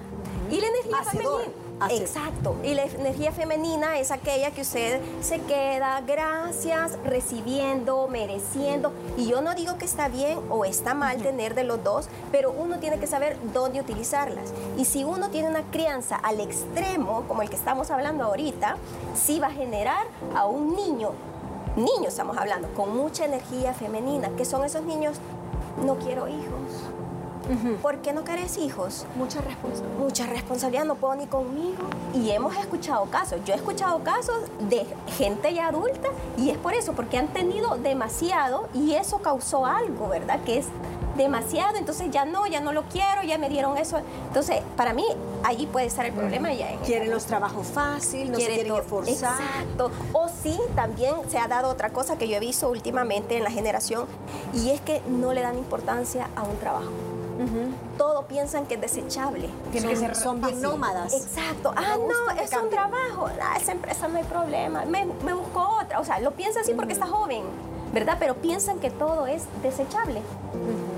Y 0.50 0.60
la 0.60 0.66
energía 0.66 0.98
Hacedor. 0.98 1.42
femenina. 1.42 1.61
Exacto. 1.90 2.56
Y 2.62 2.74
la 2.74 2.84
energía 2.84 3.32
femenina 3.32 3.98
es 3.98 4.10
aquella 4.10 4.50
que 4.50 4.62
usted 4.62 5.00
se 5.20 5.40
queda, 5.40 6.00
gracias, 6.06 6.98
recibiendo, 7.04 8.08
mereciendo. 8.08 8.92
Y 9.16 9.26
yo 9.26 9.40
no 9.40 9.54
digo 9.54 9.78
que 9.78 9.84
está 9.84 10.08
bien 10.08 10.38
o 10.50 10.64
está 10.64 10.94
mal 10.94 11.20
tener 11.22 11.54
de 11.54 11.64
los 11.64 11.82
dos, 11.82 12.08
pero 12.30 12.52
uno 12.52 12.78
tiene 12.78 12.98
que 12.98 13.06
saber 13.06 13.36
dónde 13.52 13.80
utilizarlas. 13.80 14.52
Y 14.76 14.84
si 14.84 15.04
uno 15.04 15.30
tiene 15.30 15.48
una 15.48 15.62
crianza 15.70 16.16
al 16.16 16.40
extremo, 16.40 17.24
como 17.28 17.42
el 17.42 17.50
que 17.50 17.56
estamos 17.56 17.90
hablando 17.90 18.24
ahorita, 18.24 18.76
sí 19.14 19.40
va 19.40 19.48
a 19.48 19.52
generar 19.52 20.06
a 20.34 20.46
un 20.46 20.74
niño, 20.74 21.12
niño 21.76 22.08
estamos 22.08 22.36
hablando, 22.36 22.68
con 22.74 22.96
mucha 22.96 23.24
energía 23.24 23.72
femenina, 23.74 24.30
que 24.36 24.44
son 24.44 24.64
esos 24.64 24.82
niños, 24.82 25.16
no 25.84 25.96
quiero 25.96 26.28
hijos. 26.28 26.81
¿Por 27.82 27.98
qué 27.98 28.12
no 28.12 28.24
querés 28.24 28.58
hijos? 28.58 29.06
Mucha 29.16 29.40
responsabilidad. 29.40 29.98
mucha 29.98 30.26
responsabilidad, 30.26 30.84
no 30.84 30.94
puedo 30.94 31.14
ni 31.14 31.26
conmigo. 31.26 31.82
Y 32.14 32.30
hemos 32.30 32.56
escuchado 32.56 33.06
casos, 33.06 33.40
yo 33.44 33.52
he 33.52 33.56
escuchado 33.56 34.02
casos 34.02 34.44
de 34.60 34.86
gente 35.18 35.52
ya 35.54 35.68
adulta 35.68 36.08
y 36.38 36.50
es 36.50 36.58
por 36.58 36.74
eso, 36.74 36.92
porque 36.92 37.18
han 37.18 37.28
tenido 37.28 37.76
demasiado 37.76 38.68
y 38.74 38.94
eso 38.94 39.18
causó 39.18 39.66
algo, 39.66 40.08
¿verdad? 40.08 40.40
Que 40.44 40.58
es 40.58 40.66
demasiado, 41.16 41.76
entonces 41.76 42.10
ya 42.10 42.24
no, 42.24 42.46
ya 42.46 42.60
no 42.60 42.72
lo 42.72 42.84
quiero, 42.84 43.22
ya 43.22 43.38
me 43.38 43.48
dieron 43.48 43.76
eso. 43.76 43.98
Entonces, 44.28 44.60
para 44.76 44.92
mí, 44.92 45.04
allí 45.44 45.66
puede 45.66 45.86
estar 45.86 46.06
el 46.06 46.12
problema 46.12 46.52
ya. 46.52 46.74
Quieren 46.84 47.10
los 47.10 47.26
trabajos 47.26 47.66
fáciles, 47.66 48.30
no 48.30 48.36
se 48.38 48.46
quiere 48.46 48.62
quieren 48.62 48.80
esforzar. 48.80 49.40
Exacto. 49.40 49.90
O 50.12 50.28
sí, 50.28 50.58
también 50.74 51.14
se 51.28 51.38
ha 51.38 51.48
dado 51.48 51.68
otra 51.68 51.90
cosa 51.90 52.16
que 52.16 52.28
yo 52.28 52.36
he 52.36 52.40
visto 52.40 52.68
últimamente 52.68 53.36
en 53.36 53.44
la 53.44 53.50
generación 53.50 54.06
y 54.54 54.70
es 54.70 54.80
que 54.80 55.02
no 55.08 55.32
le 55.32 55.42
dan 55.42 55.58
importancia 55.58 56.28
a 56.36 56.42
un 56.42 56.56
trabajo. 56.58 56.90
Todo 57.98 58.26
piensan 58.26 58.66
que 58.66 58.74
es 58.74 58.80
desechable. 58.80 59.48
Tiene 59.70 59.88
que 59.88 59.96
ser 59.96 60.14
son 60.14 60.40
bien 60.40 60.60
nómadas. 60.60 61.12
Exacto. 61.14 61.72
Ah, 61.76 61.96
no, 61.96 62.42
es 62.42 62.52
un 62.52 62.70
trabajo. 62.70 63.28
Ah, 63.40 63.56
esa 63.60 63.72
empresa 63.72 64.08
no 64.08 64.18
hay 64.18 64.24
problema. 64.24 64.84
Me, 64.84 65.06
me 65.24 65.32
busco 65.32 65.78
otra. 65.82 66.00
O 66.00 66.04
sea, 66.04 66.20
lo 66.20 66.32
piensa 66.32 66.60
así 66.60 66.74
porque 66.74 66.92
está 66.92 67.06
joven, 67.06 67.42
¿verdad? 67.92 68.16
Pero 68.18 68.34
piensan 68.36 68.78
que 68.78 68.90
todo 68.90 69.26
es 69.26 69.44
desechable. 69.62 70.22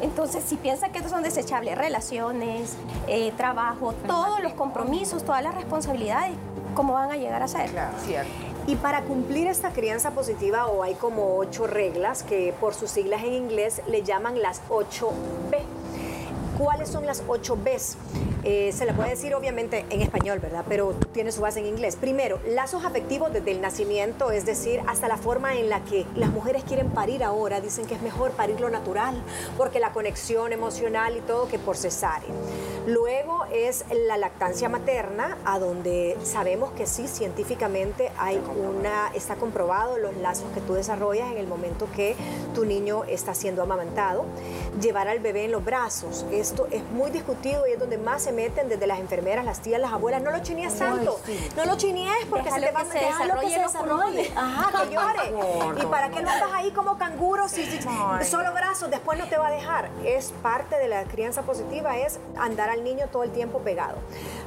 Entonces, 0.01 0.45
si 0.47 0.57
piensan 0.57 0.93
que 0.93 1.07
son 1.09 1.23
desechables, 1.23 1.77
relaciones, 1.77 2.75
eh, 3.07 3.33
trabajo, 3.37 3.95
todos 4.07 4.41
los 4.43 4.53
compromisos, 4.53 5.25
todas 5.25 5.43
las 5.43 5.55
responsabilidades, 5.55 6.33
¿cómo 6.75 6.95
van 6.95 7.11
a 7.11 7.17
llegar 7.17 7.43
a 7.43 7.49
ser? 7.49 7.71
Cierto. 8.05 8.31
Y 8.67 8.77
para 8.77 9.03
cumplir 9.03 9.47
esta 9.47 9.71
crianza 9.73 10.12
positiva, 10.12 10.66
o 10.68 10.83
hay 10.83 10.95
como 10.95 11.37
ocho 11.37 11.66
reglas 11.66 12.23
que 12.23 12.55
por 12.61 12.75
sus 12.75 12.90
siglas 12.90 13.23
en 13.23 13.35
inglés 13.35 13.83
le 13.87 14.03
llaman 14.03 14.40
las 14.40 14.62
8B. 14.71 15.61
¿Cuáles 16.59 16.88
son 16.88 17.05
las 17.05 17.23
8 17.27 17.57
Bs? 17.57 17.97
Eh, 18.45 18.73
se 18.73 18.85
la 18.85 18.93
puede 18.93 19.11
decir 19.11 19.35
obviamente 19.35 19.87
en 19.90 20.03
español, 20.03 20.38
¿verdad? 20.38 20.64
Pero 20.69 20.95
tiene 21.12 21.33
su 21.33 21.40
base 21.40 21.61
en 21.61 21.67
inglés. 21.67 21.97
Primero, 21.97 22.38
lazos 22.47 22.85
afectivos 22.85 23.33
desde 23.33 23.51
el 23.51 23.61
nacimiento, 23.61 24.31
es 24.31 24.47
decir, 24.47 24.81
hasta 24.87 25.09
la 25.09 25.17
forma 25.17 25.55
en 25.57 25.69
la 25.69 25.83
que 25.85 26.07
las 26.14 26.31
mujeres 26.31 26.62
quieren 26.62 26.90
parir 26.90 27.25
ahora. 27.25 27.61
Dicen 27.61 27.87
que 27.87 27.95
es 27.95 28.03
mejor 28.03 28.33
parir 28.33 28.61
lo 28.61 28.71
natural, 28.71 29.21
porque 29.57 29.81
la 29.81 29.93
conexión 29.93 30.53
emocional 30.53 31.17
y 31.17 31.21
todo 31.21 31.49
que 31.49 31.59
por 31.59 31.77
cesárea. 31.77 32.29
Luego 32.87 33.47
es 33.51 33.85
la 34.07 34.18
lactancia 34.18 34.68
materna, 34.68 35.38
a 35.47 35.59
donde 35.59 36.18
sabemos 36.23 36.73
que 36.73 36.87
sí, 36.87 37.09
científicamente 37.09 38.12
hay 38.18 38.38
una, 38.57 39.09
está 39.14 39.37
comprobado 39.37 39.97
los 39.97 40.14
lazos 40.18 40.47
que 40.53 40.61
tú 40.61 40.75
desarrollas 40.75 41.31
en 41.33 41.38
el 41.38 41.47
momento 41.47 41.88
que 41.97 42.14
tu 42.55 42.66
niño 42.66 43.05
está 43.05 43.35
siendo 43.35 43.62
amamantado. 43.62 44.27
Llevar 44.83 45.09
al 45.09 45.20
bebé 45.20 45.47
en 45.47 45.53
los 45.53 45.64
brazos, 45.64 46.27
esto 46.31 46.68
es 46.70 46.83
muy 46.90 47.11
discutido 47.11 47.66
y 47.66 47.73
es 47.73 47.79
donde 47.79 47.97
más 47.97 48.23
se 48.23 48.33
meten 48.33 48.68
desde 48.68 48.87
las 48.87 48.99
enfermeras, 48.99 49.47
las 49.47 49.61
tías, 49.61 49.81
las 49.81 49.92
abuelas. 49.92 50.20
No 50.20 50.31
lo 50.31 50.40
chinees 50.40 50.77
tanto, 50.77 51.18
no 51.57 51.64
lo 51.64 51.77
chinees 51.77 52.27
porque 52.29 52.51
Déjalo 52.51 52.61
se 52.61 52.66
te 52.66 52.73
va 52.73 53.40
que 53.40 53.51
se 53.51 53.61
desarrolle. 53.61 54.33
Ajá, 54.37 54.85
que 54.85 54.94
llore. 54.94 55.31
Gordo, 55.31 55.83
¿Y 55.83 55.87
para 55.87 56.11
qué 56.11 56.20
lo 56.20 56.29
andas 56.29 56.51
ahí 56.53 56.70
como 56.73 56.99
canguro 56.99 57.49
si, 57.49 57.64
solo 58.29 58.53
brazos 58.53 58.90
después 58.90 59.18
no 59.18 59.27
te 59.27 59.38
va 59.38 59.49
a 59.49 59.51
dejar? 59.51 59.90
Es 60.05 60.33
parte 60.42 60.77
de 60.77 60.88
la 60.88 61.05
crianza 61.05 61.42
positiva, 61.42 61.97
es 61.99 62.18
andar 62.37 62.74
al 62.75 62.85
niño 62.85 63.07
todo 63.11 63.23
el 63.23 63.31
tiempo 63.31 63.61
pegado. 63.61 63.97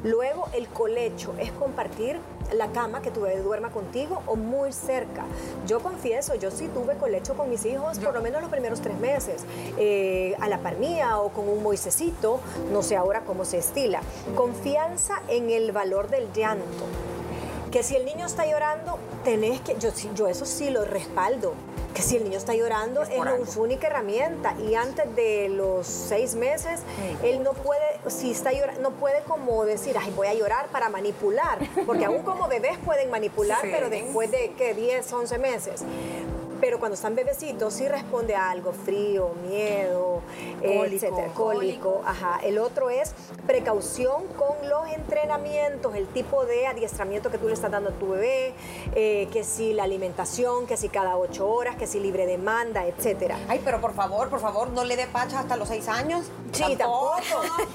Luego, 0.03 0.47
el 0.53 0.67
colecho 0.67 1.33
es 1.39 1.51
compartir 1.51 2.19
la 2.53 2.67
cama, 2.67 3.01
que 3.01 3.11
tu 3.11 3.21
bebé 3.21 3.41
duerma 3.41 3.71
contigo 3.71 4.21
o 4.25 4.35
muy 4.35 4.71
cerca. 4.71 5.25
Yo 5.65 5.79
confieso, 5.79 6.35
yo 6.35 6.51
sí 6.51 6.69
tuve 6.73 6.95
colecho 6.95 7.35
con 7.35 7.49
mis 7.49 7.65
hijos 7.65 7.99
por 7.99 8.13
lo 8.13 8.21
menos 8.21 8.41
los 8.41 8.49
primeros 8.49 8.79
tres 8.81 8.97
meses, 8.99 9.43
eh, 9.77 10.35
a 10.39 10.47
la 10.47 10.59
par 10.59 10.77
mía 10.77 11.19
o 11.19 11.29
con 11.29 11.49
un 11.49 11.61
moisecito, 11.61 12.39
no 12.71 12.83
sé 12.83 12.95
ahora 12.95 13.21
cómo 13.21 13.43
se 13.43 13.57
estila. 13.57 14.01
Confianza 14.35 15.21
en 15.27 15.49
el 15.49 15.71
valor 15.71 16.09
del 16.09 16.31
llanto 16.31 16.85
que 17.71 17.83
si 17.83 17.95
el 17.95 18.05
niño 18.05 18.25
está 18.25 18.45
llorando, 18.45 18.97
tenés 19.23 19.59
que, 19.59 19.75
yo, 19.77 19.89
yo 20.15 20.27
eso 20.27 20.45
sí 20.45 20.69
lo 20.69 20.85
respaldo, 20.85 21.53
que 21.97 22.03
si 22.03 22.17
el 22.17 22.25
niño 22.25 22.37
está 22.37 22.53
llorando 22.53 23.01
Es 23.01 23.09
su 23.51 23.63
única 23.63 23.87
herramienta 23.87 24.53
y 24.69 24.75
antes 24.75 25.15
de 25.15 25.49
los 25.49 25.87
seis 25.87 26.35
meses, 26.35 26.81
él 27.23 27.41
no 27.41 27.53
puede, 27.53 27.81
si 28.07 28.29
está 28.31 28.51
llorando, 28.53 28.81
no 28.81 28.91
puede 28.91 29.21
como 29.23 29.65
decir, 29.65 29.95
ay, 29.99 30.13
voy 30.15 30.27
a 30.27 30.35
llorar 30.35 30.67
para 30.67 30.89
manipular, 30.89 31.57
porque 31.87 32.05
aún 32.05 32.21
como 32.21 32.47
bebés 32.47 32.77
pueden 32.85 33.09
manipular, 33.09 33.61
Sí. 33.61 33.69
pero 33.71 33.89
después 33.89 34.29
de, 34.29 34.51
que 34.55 34.75
10, 34.75 35.11
11 35.11 35.37
meses. 35.39 35.83
Pero 36.59 36.79
cuando 36.79 36.95
están 36.95 37.15
bebecitos 37.15 37.73
sí 37.73 37.87
responde 37.87 38.35
a 38.35 38.49
algo 38.49 38.71
frío, 38.73 39.31
miedo, 39.47 40.21
Cólico. 40.61 40.85
etcétera, 40.85 41.33
cólico, 41.33 42.01
ajá. 42.05 42.39
El 42.43 42.57
otro 42.57 42.89
es 42.89 43.13
precaución 43.45 44.25
con 44.37 44.67
los 44.67 44.87
entrenamientos, 44.89 45.95
el 45.95 46.07
tipo 46.07 46.45
de 46.45 46.67
adiestramiento 46.67 47.29
que 47.31 47.37
tú 47.37 47.47
le 47.47 47.53
estás 47.53 47.71
dando 47.71 47.89
a 47.89 47.93
tu 47.93 48.09
bebé, 48.09 48.53
eh, 48.95 49.27
que 49.31 49.43
si 49.43 49.73
la 49.73 49.83
alimentación, 49.83 50.67
que 50.67 50.77
si 50.77 50.89
cada 50.89 51.17
ocho 51.17 51.47
horas, 51.47 51.75
que 51.75 51.87
si 51.87 51.99
libre 51.99 52.25
demanda, 52.25 52.85
etcétera. 52.85 53.37
Ay, 53.47 53.61
pero 53.63 53.79
por 53.81 53.93
favor, 53.93 54.29
por 54.29 54.39
favor, 54.39 54.69
no 54.69 54.83
le 54.83 54.95
dé 54.95 55.07
pacha 55.07 55.39
hasta 55.39 55.55
los 55.57 55.67
seis 55.67 55.87
años. 55.87 56.25
Sí, 56.51 56.75
tampoco. 56.75 57.21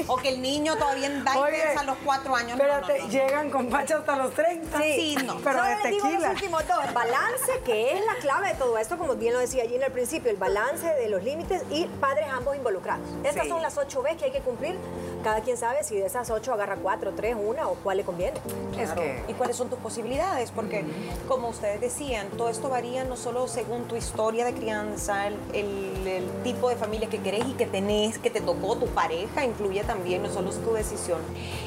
O 0.08 0.16
que 0.16 0.30
el 0.30 0.42
niño 0.42 0.76
todavía 0.76 1.08
Oye, 1.36 1.62
a 1.62 1.84
los 1.84 1.96
cuatro 2.04 2.34
años. 2.34 2.58
No, 2.58 2.66
no, 2.66 2.80
no, 2.80 3.08
llegan 3.08 3.50
con 3.50 3.68
pacha 3.68 3.98
hasta 3.98 4.16
los 4.16 4.32
30. 4.34 4.78
Sí, 4.78 5.16
no. 5.24 5.36
Pero 5.42 5.58
Solo 5.58 5.82
de 5.82 5.90
digo 5.90 6.04
los 6.04 6.12
tequila. 6.12 6.30
últimos 6.30 6.68
dos. 6.68 6.94
Balance, 6.94 7.60
que 7.64 7.94
es 7.98 8.04
la 8.04 8.14
clave 8.16 8.48
de 8.48 8.54
todo 8.54 8.71
todo 8.72 8.80
esto, 8.80 8.96
como 8.96 9.16
bien 9.16 9.34
lo 9.34 9.38
decía 9.40 9.64
Gina 9.68 9.84
al 9.84 9.92
principio, 9.92 10.30
el 10.30 10.38
balance 10.38 10.86
de 10.86 11.10
los 11.10 11.22
límites 11.22 11.62
y 11.70 11.84
padres 12.00 12.24
ambos 12.32 12.56
involucrados. 12.56 13.06
Estas 13.22 13.42
Sí. 13.42 13.50
son 13.50 13.60
las 13.60 13.76
ocho 13.76 14.00
veces 14.02 14.18
que 14.18 14.24
hay 14.24 14.30
que 14.30 14.40
cumplir. 14.40 14.78
Cada 15.22 15.42
quien 15.42 15.58
sabe 15.58 15.84
si 15.84 15.96
de 15.96 16.06
esas 16.06 16.30
ocho 16.30 16.54
agarra 16.54 16.76
cuatro, 16.76 17.12
tres, 17.14 17.36
una 17.38 17.68
o 17.68 17.74
cuál 17.74 17.98
le 17.98 18.04
conviene. 18.04 18.38
Es 18.78 18.86
Claro. 18.92 19.02
que- 19.02 19.24
¿Y 19.28 19.34
cuáles 19.34 19.56
son 19.56 19.68
tus 19.68 19.78
posibilidades? 19.78 20.50
Porque, 20.52 20.86
como 21.28 21.48
ustedes 21.50 21.82
decían, 21.82 22.28
todo 22.38 22.48
esto 22.48 22.70
varía 22.70 23.04
no 23.04 23.18
solo 23.18 23.46
según 23.46 23.84
tu 23.88 23.94
historia 23.96 24.46
de 24.46 24.54
crianza, 24.54 25.26
el, 25.26 25.36
el- 25.52 26.06
el 26.08 26.30
tipo 26.42 26.70
de 26.70 26.76
familia 26.76 27.10
que 27.10 27.20
querés 27.20 27.44
y 27.46 27.52
que 27.52 27.66
tenés, 27.66 28.16
que 28.18 28.30
te 28.30 28.40
tocó 28.40 28.76
tu 28.78 28.86
pareja, 28.86 29.44
incluye 29.44 29.84
también, 29.84 30.22
no 30.22 30.30
solo 30.32 30.48
es 30.48 30.56
tu 30.64 30.72
decisión, 30.72 31.20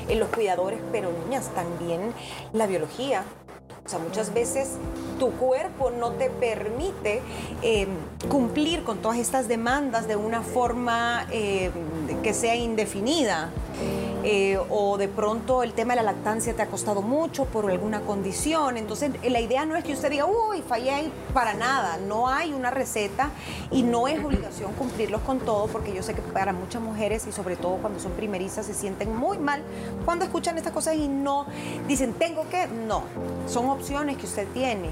en 0.09 0.19
los 0.19 0.29
cuidadores, 0.29 0.79
pero 0.91 1.11
niñas, 1.11 1.49
también 1.53 2.15
la 2.51 2.65
biología. 2.65 3.25
Muchas 3.93 4.33
veces 4.33 4.71
tu 5.19 5.29
cuerpo 5.33 5.91
no 5.91 6.13
te 6.13 6.31
permite 6.31 7.21
eh, 7.61 7.87
cumplir 8.29 8.83
con 8.83 8.97
todas 8.97 9.19
estas 9.19 9.47
demandas 9.47 10.07
de 10.07 10.15
una 10.15 10.41
forma 10.41 11.27
eh, 11.31 11.69
que 12.23 12.33
sea 12.33 12.55
indefinida. 12.55 13.51
Eh, 14.27 14.57
o 14.71 14.97
de 14.97 15.07
pronto 15.07 15.61
el 15.61 15.73
tema 15.73 15.93
de 15.93 15.97
la 15.97 16.11
lactancia 16.11 16.55
te 16.55 16.63
ha 16.63 16.65
costado 16.65 17.03
mucho 17.03 17.45
por 17.45 17.69
alguna 17.69 18.01
condición. 18.01 18.75
Entonces, 18.75 19.11
eh, 19.21 19.29
la 19.29 19.39
idea 19.39 19.65
no 19.65 19.75
es 19.75 19.83
que 19.83 19.93
usted 19.93 20.09
diga, 20.09 20.25
uy, 20.25 20.63
fallé 20.67 21.11
para 21.31 21.53
nada. 21.53 21.97
No 21.97 22.27
hay 22.27 22.51
una 22.51 22.71
receta 22.71 23.29
y 23.69 23.83
no 23.83 24.07
es 24.07 24.23
obligación 24.25 24.73
cumplirlos 24.73 25.21
con 25.21 25.41
todo, 25.41 25.67
porque 25.67 25.93
yo 25.93 26.01
sé 26.01 26.15
que 26.15 26.23
para 26.23 26.53
muchas 26.53 26.81
mujeres 26.81 27.27
y 27.27 27.31
sobre 27.31 27.55
todo 27.55 27.77
cuando 27.77 27.99
son 27.99 28.13
primerizas 28.13 28.65
se 28.65 28.73
sienten 28.73 29.15
muy 29.15 29.37
mal 29.37 29.61
cuando 30.05 30.25
escuchan 30.25 30.57
estas 30.57 30.73
cosas 30.73 30.95
y 30.95 31.07
no 31.07 31.45
dicen, 31.87 32.13
tengo 32.13 32.49
que. 32.49 32.65
No, 32.65 33.03
son 33.47 33.69
opciones 33.69 34.17
que 34.17 34.25
usted 34.25 34.47
tiene. 34.55 34.89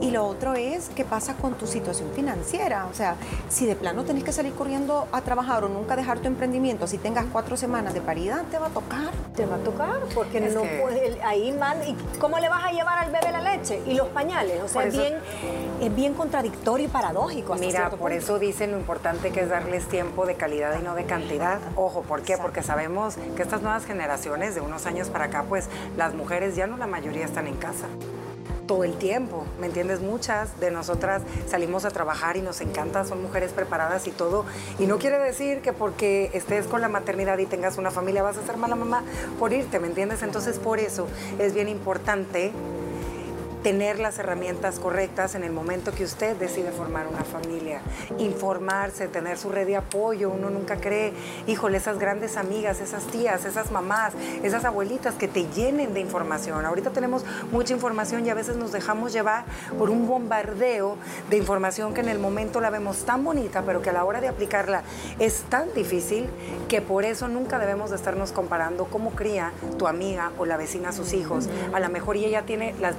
Y 0.00 0.12
lo 0.12 0.26
otro 0.26 0.54
es 0.54 0.90
qué 0.94 1.04
pasa 1.04 1.34
con 1.34 1.54
tu 1.54 1.66
situación 1.66 2.10
financiera. 2.14 2.86
O 2.86 2.94
sea, 2.94 3.16
si 3.48 3.66
de 3.66 3.74
plano 3.74 4.04
tenés 4.04 4.22
que 4.22 4.32
salir 4.32 4.52
corriendo 4.52 5.08
a 5.10 5.22
trabajar 5.22 5.64
o 5.64 5.68
nunca 5.68 5.96
dejar 5.96 6.20
tu 6.20 6.28
emprendimiento, 6.28 6.86
si 6.86 6.98
tengas 6.98 7.24
cuatro 7.32 7.56
semanas 7.56 7.94
de 7.94 8.00
paridad, 8.00 8.44
te 8.50 8.58
va 8.58 8.66
a 8.66 8.75
tocar. 8.80 9.10
Te 9.34 9.46
va 9.46 9.56
a 9.56 9.58
tocar 9.58 10.00
porque 10.14 10.38
Es 10.38 10.54
no 10.54 10.62
que- 10.62 10.78
puede- 10.82 11.22
ahí 11.22 11.52
manda. 11.52 11.86
¿Y 11.86 11.94
cómo 12.18 12.38
le 12.38 12.48
vas 12.48 12.64
a 12.64 12.72
llevar 12.72 12.98
al 12.98 13.10
bebé 13.10 13.32
la 13.32 13.40
leche? 13.40 13.80
Y 13.86 13.94
los 13.94 14.08
pañales. 14.08 14.62
O 14.62 14.68
sea, 14.68 14.84
es 14.84 14.92
bien, 14.96 15.14
es 15.80 15.94
bien 15.94 16.12
contradictorio 16.14 16.86
y 16.86 16.88
paradójico. 16.88 17.54
Mira, 17.54 17.88
por 17.90 17.98
punto. 17.98 18.14
eso 18.14 18.38
dicen 18.38 18.72
lo 18.72 18.78
importante 18.78 19.30
que 19.30 19.40
es 19.40 19.48
darles 19.48 19.86
tiempo 19.88 20.26
de 20.26 20.34
calidad 20.34 20.78
y 20.78 20.82
no 20.82 20.94
de 20.94 21.04
cantidad. 21.04 21.58
Ojo, 21.74 22.02
¿por 22.02 22.22
qué? 22.22 22.36
Porque 22.36 22.62
sabemos 22.62 23.16
que 23.36 23.42
estas 23.42 23.62
nuevas 23.62 23.84
generaciones, 23.86 24.54
de 24.54 24.60
unos 24.60 24.84
años 24.86 25.08
para 25.08 25.26
acá, 25.26 25.44
pues 25.48 25.68
las 25.96 26.14
mujeres 26.14 26.54
ya 26.56 26.66
no 26.66 26.76
la 26.76 26.86
mayoría 26.86 27.24
están 27.24 27.46
en 27.46 27.56
casa. 27.56 27.86
Todo 28.66 28.82
el 28.82 28.94
tiempo, 28.94 29.44
¿me 29.60 29.66
entiendes? 29.66 30.00
Muchas 30.00 30.58
de 30.58 30.70
nosotras 30.70 31.22
salimos 31.48 31.84
a 31.84 31.90
trabajar 31.90 32.36
y 32.36 32.42
nos 32.42 32.60
encanta, 32.60 33.04
son 33.04 33.22
mujeres 33.22 33.52
preparadas 33.52 34.06
y 34.08 34.10
todo. 34.10 34.44
Y 34.78 34.86
no 34.86 34.98
quiere 34.98 35.18
decir 35.18 35.60
que 35.60 35.72
porque 35.72 36.30
estés 36.34 36.66
con 36.66 36.80
la 36.80 36.88
maternidad 36.88 37.38
y 37.38 37.46
tengas 37.46 37.78
una 37.78 37.90
familia 37.90 38.22
vas 38.22 38.38
a 38.38 38.44
ser 38.44 38.56
mala 38.56 38.74
mamá 38.74 39.04
por 39.38 39.52
irte, 39.52 39.78
¿me 39.78 39.86
entiendes? 39.86 40.22
Entonces 40.22 40.58
por 40.58 40.80
eso 40.80 41.06
es 41.38 41.54
bien 41.54 41.68
importante 41.68 42.52
tener 43.66 43.98
las 43.98 44.20
herramientas 44.20 44.78
correctas 44.78 45.34
en 45.34 45.42
el 45.42 45.50
momento 45.50 45.90
que 45.90 46.04
usted 46.04 46.36
decide 46.36 46.70
formar 46.70 47.08
una 47.08 47.24
familia, 47.24 47.80
informarse, 48.16 49.08
tener 49.08 49.38
su 49.38 49.48
red 49.48 49.66
de 49.66 49.74
apoyo. 49.74 50.30
Uno 50.30 50.50
nunca 50.50 50.76
cree, 50.76 51.12
híjole, 51.48 51.78
esas 51.78 51.98
grandes 51.98 52.36
amigas, 52.36 52.78
esas 52.78 53.08
tías, 53.08 53.44
esas 53.44 53.72
mamás, 53.72 54.12
esas 54.44 54.64
abuelitas 54.64 55.16
que 55.16 55.26
te 55.26 55.48
llenen 55.48 55.94
de 55.94 56.00
información. 56.00 56.64
Ahorita 56.64 56.90
tenemos 56.90 57.24
mucha 57.50 57.74
información 57.74 58.24
y 58.24 58.30
a 58.30 58.34
veces 58.34 58.54
nos 58.54 58.70
dejamos 58.70 59.12
llevar 59.12 59.46
por 59.76 59.90
un 59.90 60.06
bombardeo 60.06 60.96
de 61.28 61.36
información 61.36 61.92
que 61.92 62.02
en 62.02 62.08
el 62.08 62.20
momento 62.20 62.60
la 62.60 62.70
vemos 62.70 63.04
tan 63.04 63.24
bonita, 63.24 63.62
pero 63.66 63.82
que 63.82 63.90
a 63.90 63.92
la 63.92 64.04
hora 64.04 64.20
de 64.20 64.28
aplicarla 64.28 64.84
es 65.18 65.40
tan 65.48 65.74
difícil 65.74 66.28
que 66.68 66.82
por 66.82 67.04
eso 67.04 67.26
nunca 67.26 67.58
debemos 67.58 67.90
de 67.90 67.96
estarnos 67.96 68.30
comparando 68.30 68.84
cómo 68.84 69.10
cría 69.10 69.50
tu 69.76 69.88
amiga 69.88 70.30
o 70.38 70.46
la 70.46 70.56
vecina 70.56 70.90
a 70.90 70.92
sus 70.92 71.14
hijos. 71.14 71.48
A 71.72 71.80
lo 71.80 71.88
mejor 71.88 72.16
ella 72.16 72.42
tiene 72.42 72.72
las 72.80 72.96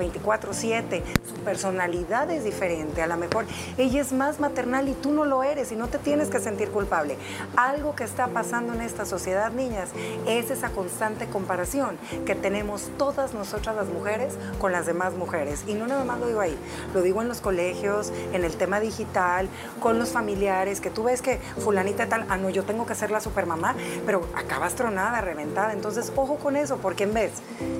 24/7, 0.57 1.03
su 1.27 1.35
personalidad 1.43 2.29
es 2.31 2.43
diferente, 2.43 3.01
a 3.01 3.07
lo 3.07 3.17
mejor 3.17 3.45
ella 3.77 4.01
es 4.01 4.11
más 4.11 4.39
maternal 4.39 4.89
y 4.89 4.93
tú 4.93 5.11
no 5.11 5.25
lo 5.25 5.43
eres 5.43 5.71
y 5.71 5.75
no 5.75 5.87
te 5.87 5.97
tienes 5.97 6.29
que 6.29 6.39
sentir 6.39 6.69
culpable. 6.69 7.17
Algo 7.55 7.95
que 7.95 8.03
está 8.03 8.27
pasando 8.27 8.73
en 8.73 8.81
esta 8.81 9.05
sociedad, 9.05 9.51
niñas, 9.51 9.89
es 10.27 10.51
esa 10.51 10.69
constante 10.69 11.27
comparación 11.27 11.97
que 12.25 12.35
tenemos 12.35 12.89
todas 12.97 13.33
nosotras 13.33 13.75
las 13.75 13.87
mujeres 13.87 14.35
con 14.59 14.71
las 14.71 14.85
demás 14.85 15.13
mujeres. 15.13 15.63
Y 15.67 15.73
no 15.73 15.87
nada 15.87 16.03
más 16.03 16.19
lo 16.19 16.27
digo 16.27 16.39
ahí, 16.39 16.57
lo 16.93 17.01
digo 17.01 17.21
en 17.21 17.27
los 17.27 17.41
colegios, 17.41 18.11
en 18.33 18.43
el 18.43 18.55
tema 18.55 18.79
digital, 18.79 19.47
con 19.79 19.99
los 19.99 20.09
familiares, 20.09 20.81
que 20.81 20.89
tú 20.89 21.03
ves 21.03 21.21
que 21.21 21.39
fulanita 21.63 22.07
tal, 22.07 22.25
ah, 22.29 22.37
no, 22.37 22.49
yo 22.49 22.63
tengo 22.63 22.85
que 22.85 22.95
ser 22.95 23.11
la 23.11 23.19
supermamá, 23.19 23.75
pero 24.05 24.27
acabas 24.35 24.75
tronada, 24.75 25.21
reventada. 25.21 25.73
Entonces, 25.73 26.11
ojo 26.15 26.37
con 26.37 26.55
eso, 26.55 26.77
porque 26.77 27.03
en 27.03 27.13
vez 27.13 27.31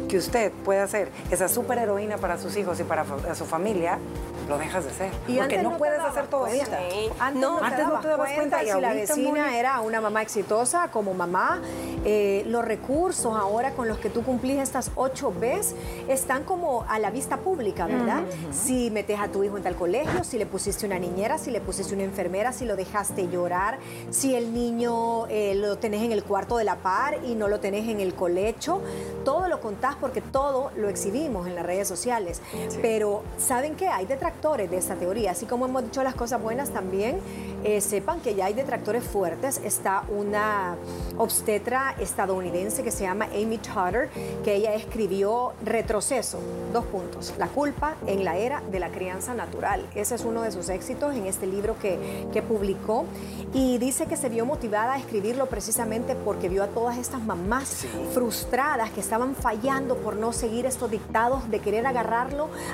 que 0.08 0.18
usted 0.18 0.52
pueda 0.64 0.88
ser 0.88 1.10
esa 1.32 1.48
superheroína 1.48 2.18
para 2.18 2.38
sus 2.38 2.57
hijos 2.58 2.80
y 2.80 2.84
para 2.84 3.06
su 3.36 3.46
familia, 3.46 4.00
lo 4.48 4.58
dejas 4.58 4.86
de 4.86 4.92
ser. 4.92 5.12
Y 5.28 5.38
porque 5.38 5.62
no, 5.62 5.78
puedes 5.78 6.00
hacer 6.00 6.28
todo 6.28 6.48
eso. 6.48 6.66
Sí. 6.66 7.10
Antes 7.20 7.42
No, 7.42 7.56
no, 7.56 7.60
te 7.60 7.66
antes 7.66 7.80
no 7.80 7.86
dabas 7.90 8.02
te 8.02 8.08
dabas 8.08 8.32
cuenta 8.34 8.64
y 8.64 8.72
si 8.72 8.82
la 8.82 8.94
vecina 8.94 9.58
era 9.58 9.82
una 9.82 10.02
mamá 10.02 10.22
exitosa 10.22 10.90
como 10.90 11.14
mamá. 11.14 11.62
eh, 12.06 12.44
los 12.48 12.64
recursos 12.64 13.36
ahora 13.36 13.72
con 13.72 13.88
los 13.88 13.98
que 13.98 14.10
tú 14.10 14.24
cumplís 14.24 14.60
estas 14.60 14.92
ocho 14.96 15.34
veces 15.34 15.76
están 16.08 16.44
como 16.44 16.86
a 16.88 17.00
la 17.00 17.10
vista 17.10 17.38
pública, 17.38 17.86
¿verdad? 17.86 18.24
Si 18.52 18.90
metes 18.92 19.20
a 19.20 19.28
tu 19.28 19.44
hijo 19.44 19.58
en 19.58 19.64
tal 19.64 19.76
colegio, 19.76 20.24
si 20.24 20.38
le 20.38 20.46
pusiste 20.46 20.86
una 20.86 21.00
niñera, 21.00 21.38
si 21.38 21.52
le 21.52 21.60
pusiste 21.60 21.94
una 21.94 22.04
enfermera, 22.04 22.54
si 22.54 22.66
lo 22.66 22.76
dejaste 22.76 23.28
llorar, 23.28 23.80
si 24.10 24.36
el 24.36 24.54
niño 24.54 25.28
eh, 25.28 25.56
lo 25.56 25.78
tenés 25.78 26.04
en 26.04 26.12
el 26.12 26.24
cuarto 26.24 26.58
de 26.58 26.64
la 26.64 26.78
par 26.78 27.18
y 27.26 27.36
no 27.36 27.48
lo 27.50 27.60
tenés 27.60 27.90
en 27.90 28.00
el 28.00 28.14
colecho, 28.14 28.82
todo 29.26 29.48
lo 29.50 29.60
contás 29.60 29.96
porque 29.96 30.22
todo 30.22 30.72
lo 30.78 30.88
exhibimos 30.88 31.48
en 31.48 31.56
las 31.56 31.66
redes 31.66 31.88
sociales. 31.88 32.42
Pero 32.82 33.24
¿saben 33.38 33.76
qué? 33.76 33.88
Hay 33.88 34.06
detractores 34.06 34.70
de 34.70 34.78
esta 34.78 34.96
teoría. 34.96 35.32
Así 35.32 35.46
como 35.46 35.66
hemos 35.66 35.84
dicho 35.84 36.04
las 36.04 36.16
cosas 36.16 36.42
buenas 36.42 36.70
también, 36.70 37.20
eh, 37.64 37.82
sepan 37.82 38.22
que 38.22 38.36
ya 38.36 38.46
hay 38.46 38.54
detractores 38.54 39.04
fuertes. 39.04 39.60
Está 39.64 40.04
una 40.10 40.76
obstetra 41.18 41.96
estadounidense 42.00 42.84
que 42.84 42.92
se 42.92 43.04
llama 43.04 43.26
Amy 43.26 43.58
Totter, 43.58 44.10
que 44.44 44.56
ella 44.56 44.74
escribió 44.76 45.54
Retroceso, 45.64 46.40
dos 46.72 46.86
puntos, 46.86 47.34
la 47.38 47.48
culpa 47.48 47.96
en 48.06 48.24
la 48.24 48.38
era 48.38 48.62
de 48.72 48.80
la 48.80 48.90
crianza 48.90 49.34
natural. 49.34 49.86
Ese 49.96 50.16
es 50.16 50.24
uno 50.24 50.42
de 50.42 50.52
sus 50.52 50.70
éxitos 50.70 51.16
en 51.16 51.26
este 51.26 51.48
libro 51.48 51.78
que, 51.80 52.28
que 52.32 52.42
publicó 52.42 53.06
y 53.54 53.78
dice 53.78 54.06
que 54.06 54.18
se 54.18 54.30
vio 54.30 54.46
motivada 54.46 54.94
a 54.94 54.98
escribirlo 54.98 55.48
precisamente 55.48 56.16
porque 56.16 56.50
vio 56.50 56.64
a 56.64 56.68
todas 56.68 56.98
estas 56.98 57.22
mamás 57.22 57.86
frustradas 58.14 58.92
que 58.92 59.00
estaban 59.00 59.36
fallando 59.36 59.98
por 59.98 60.16
no 60.16 60.34
seguir 60.34 60.66
estos 60.66 60.92
dictados 60.92 61.50
de 61.50 61.60
querer 61.60 61.88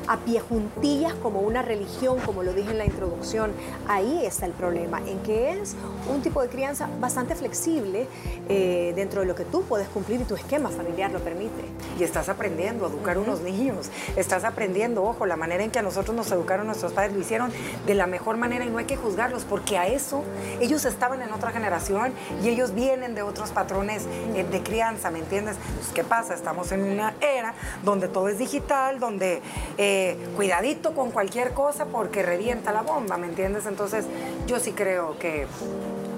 a 0.08 0.17
pie 0.17 0.39
juntillas 0.39 1.13
como 1.15 1.39
una 1.39 1.62
religión, 1.62 2.19
como 2.26 2.43
lo 2.43 2.54
dije 2.54 2.71
en 2.71 2.78
la 2.78 2.86
introducción. 2.86 3.52
Ahí 3.88 4.26
está 4.26 4.45
el 4.45 4.52
problema, 4.52 4.99
en 5.08 5.19
que 5.19 5.52
es 5.52 5.76
un 6.13 6.21
tipo 6.21 6.41
de 6.41 6.49
crianza 6.49 6.89
bastante 6.99 7.36
flexible 7.36 8.08
eh, 8.49 8.93
dentro 8.95 9.21
de 9.21 9.28
lo 9.28 9.36
que 9.36 9.45
tú 9.45 9.63
puedes 9.63 9.88
cumplir 9.89 10.21
y 10.21 10.23
tu 10.26 10.36
esquema 10.36 10.69
familiar 10.69 11.12
lo 11.12 11.19
permite. 11.19 11.63
Y 11.99 12.04
estás 12.04 12.30
aprendiendo 12.30 12.86
a 12.86 12.89
educar 12.89 13.17
unos 13.17 13.41
niños. 13.41 13.89
Estás 14.15 14.43
aprendiendo, 14.43 15.04
ojo, 15.04 15.26
la 15.26 15.36
manera 15.36 15.63
en 15.63 15.71
que 15.71 15.80
a 15.80 15.84
nosotros 15.84 16.15
nos 16.15 16.32
educaron 16.32 16.67
nuestros 16.67 16.93
padres 16.93 17.13
lo 17.13 17.19
hicieron 17.19 17.52
de 17.86 17.93
la 17.93 18.08
mejor 18.08 18.38
manera 18.38 18.65
y 18.65 18.69
no 18.69 18.78
hay 18.78 18.86
que 18.86 18.97
juzgarlos 18.97 19.43
porque 19.45 19.78
a 19.78 19.88
eso 19.88 20.23
ellos 20.60 20.86
estaban 20.86 21.21
en 21.21 21.32
otra 21.32 21.52
generación 21.52 22.13
y 22.43 22.49
ellos 22.49 22.73
vienen 22.73 23.15
de 23.15 23.21
otros 23.21 23.52
patrones 23.52 24.06
eh, 24.36 24.45
de 24.49 24.63
crianza, 24.63 25.12
¿me 25.12 25.19
entiendes? 25.19 25.58
Pues, 25.76 25.93
¿Qué 25.93 26.04
pasa? 26.04 26.34
Estamos 26.34 26.71
en 26.71 26.84
una 26.84 27.13
era 27.21 27.54
donde 27.84 28.08
todo 28.08 28.28
es 28.30 28.38
digital, 28.38 28.99
donde 28.99 29.41
eh, 29.78 30.18
cuidadito 30.36 30.94
con 30.94 31.12
cualquier 31.12 31.54
cosa 31.54 31.86
porque 31.86 32.24
revienta 32.24 32.72
la 32.72 32.82
bomba, 32.82 33.18
¿me 33.18 33.28
entiendes? 33.28 33.66
Entonces 33.66 34.06
yo 34.48 34.60
sí 34.60 34.72
creo 34.72 35.18
que 35.18 35.48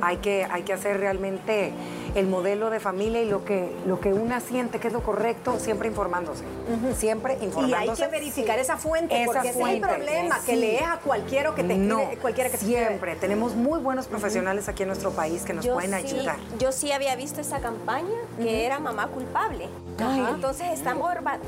hay 0.05 0.17
que, 0.17 0.45
hay 0.49 0.63
que 0.63 0.73
hacer 0.73 0.99
realmente 0.99 1.71
el 2.15 2.27
modelo 2.27 2.69
de 2.69 2.79
familia 2.79 3.21
y 3.21 3.29
lo 3.29 3.43
que, 3.43 3.75
lo 3.85 3.99
que 3.99 4.13
una 4.13 4.39
siente 4.39 4.79
que 4.79 4.87
es 4.87 4.93
lo 4.93 5.01
correcto, 5.03 5.59
siempre 5.59 5.89
informándose. 5.89 6.43
Siempre 6.95 7.37
Y 7.41 7.45
informándose. 7.45 8.03
hay 8.03 8.09
que 8.09 8.15
verificar 8.15 8.59
esa 8.59 8.77
fuente, 8.77 9.15
Esa 9.21 9.25
porque 9.25 9.39
ese 9.39 9.49
es 9.49 9.55
el 9.55 9.61
fuente, 9.61 9.87
problema, 9.87 10.35
que 10.45 10.53
sí. 10.53 10.59
lees 10.59 10.81
a 10.83 10.97
cualquiera 10.99 11.53
que 11.55 11.63
te 11.63 11.75
no, 11.77 11.99
escribe- 11.99 12.17
cualquiera 12.19 12.49
que 12.49 12.57
te 12.57 12.65
siempre. 12.65 13.15
Tenemos 13.15 13.55
muy 13.55 13.79
buenos 13.79 14.07
profesionales 14.07 14.69
aquí 14.69 14.83
en 14.83 14.87
nuestro 14.89 15.11
país 15.11 15.43
que 15.43 15.53
nos 15.53 15.67
pueden 15.67 15.91
sí, 16.07 16.15
ayudar. 16.15 16.37
yo 16.59 16.71
sí 16.71 16.91
había 16.91 17.15
visto 17.15 17.41
esa 17.41 17.59
campaña 17.59 18.15
que 18.37 18.65
era 18.65 18.79
mamá 18.79 19.07
culpable. 19.07 19.67
Ajá. 19.97 20.31
Entonces 20.35 20.67
están 20.73 20.99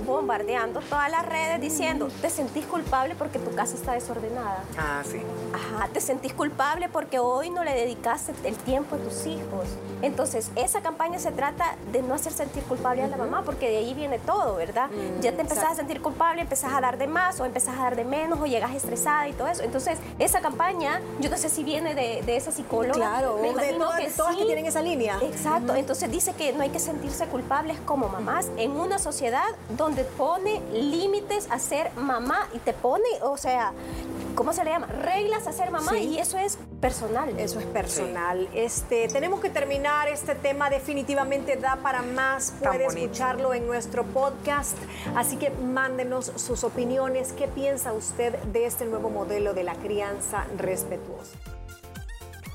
bombardeando 0.06 0.80
todas 0.82 1.12
las 1.12 1.26
redes 1.26 1.60
diciendo, 1.62 2.08
te 2.22 2.30
sentís 2.30 2.66
culpable 2.66 3.14
porque 3.16 3.40
tu 3.40 3.54
casa 3.56 3.76
está 3.76 3.94
desordenada. 3.94 4.64
Ah, 4.78 5.02
sí. 5.10 5.22
Ajá, 5.54 5.90
te 5.94 6.00
sentís 6.02 6.34
culpable 6.34 6.88
porque 6.90 7.20
hoy 7.20 7.50
no 7.50 7.64
le 7.64 7.74
dedicaste 7.74 8.32
el 8.48 8.56
tiempo 8.56 8.98
de 8.98 9.04
tus 9.04 9.26
hijos. 9.28 9.68
Entonces, 10.02 10.52
esa 10.56 10.82
campaña 10.82 11.20
se 11.20 11.32
trata 11.32 11.76
de 11.92 12.02
no 12.02 12.14
hacer 12.14 12.34
sentir 12.34 12.64
culpable 12.64 13.04
a 13.04 13.08
la 13.08 13.18
mamá, 13.18 13.44
porque 13.44 13.70
de 13.70 13.78
ahí 13.78 13.94
viene 13.94 14.20
todo, 14.20 14.56
¿verdad? 14.56 14.90
Mm, 14.90 15.22
ya 15.22 15.32
te 15.34 15.42
empezás 15.42 15.72
a 15.72 15.76
sentir 15.76 16.02
culpable, 16.02 16.42
empezás 16.42 16.74
a 16.74 16.82
dar 16.82 16.98
de 16.98 17.08
más 17.08 17.40
o 17.40 17.46
empezás 17.46 17.76
a 17.78 17.84
dar 17.84 17.96
de 17.96 18.06
menos 18.06 18.40
o 18.40 18.46
llegas 18.46 18.74
estresada 18.76 19.28
y 19.28 19.34
todo 19.34 19.48
eso. 19.48 19.64
Entonces, 19.64 19.98
esa 20.20 20.40
campaña, 20.42 21.02
yo 21.20 21.30
no 21.30 21.38
sé 21.38 21.50
si 21.50 21.64
viene 21.64 21.96
de, 21.96 22.22
de 22.24 22.38
esa 22.38 22.52
psicóloga. 22.52 22.94
Claro, 22.94 23.40
me 23.42 23.54
de 23.54 23.74
todas, 23.74 24.00
que 24.00 24.10
todas 24.12 24.36
que 24.36 24.46
tienen 24.46 24.66
esa 24.66 24.82
línea. 24.82 25.18
Exacto, 25.22 25.74
entonces 25.76 26.12
dice 26.12 26.34
que 26.34 26.54
no 26.54 26.62
hay 26.64 26.70
que 26.70 26.80
sentirse 26.80 27.26
culpables 27.28 27.78
como 27.86 28.08
mamás 28.10 28.48
en 28.58 28.72
una 28.72 29.00
sociedad 29.00 29.48
donde 29.70 30.04
pone 30.04 30.62
límites 30.72 31.48
a 31.50 31.60
ser 31.60 31.92
mamá 31.96 32.48
y 32.54 32.60
te 32.60 32.74
pone, 32.74 33.04
o 33.24 33.38
sea, 33.38 33.74
¿cómo 34.36 34.54
se 34.54 34.64
le 34.64 34.72
llama? 34.72 34.88
Reglas 34.88 35.48
a 35.48 35.54
ser 35.54 35.72
mamá 35.72 35.92
Sí. 35.92 35.98
y 36.16 36.20
eso 36.20 36.38
es 36.38 36.58
personal. 36.82 37.38
Eso 37.40 37.60
es 37.60 37.66
personal. 37.66 38.48
Este, 38.54 39.08
tenemos 39.08 39.40
que 39.40 39.50
terminar 39.50 39.87
este 39.88 40.36
tema. 40.36 40.70
Definitivamente 40.70 41.56
da 41.56 41.78
para 41.78 42.02
más. 42.02 42.54
Puede 42.62 42.86
escucharlo 42.86 43.54
en 43.54 43.66
nuestro 43.68 44.04
podcast. 44.04 44.78
Así 45.16 45.38
que 45.38 45.50
mándenos 45.50 46.32
sus 46.36 46.64
opiniones. 46.64 47.32
¿Qué 47.34 47.48
piensa 47.48 47.94
usted 47.94 48.38
de 48.52 48.66
este 48.66 48.86
nuevo 48.86 49.10
modelo 49.10 49.54
de 49.54 49.64
la 49.64 49.76
crianza 49.76 50.46
respetuosa? 50.58 51.38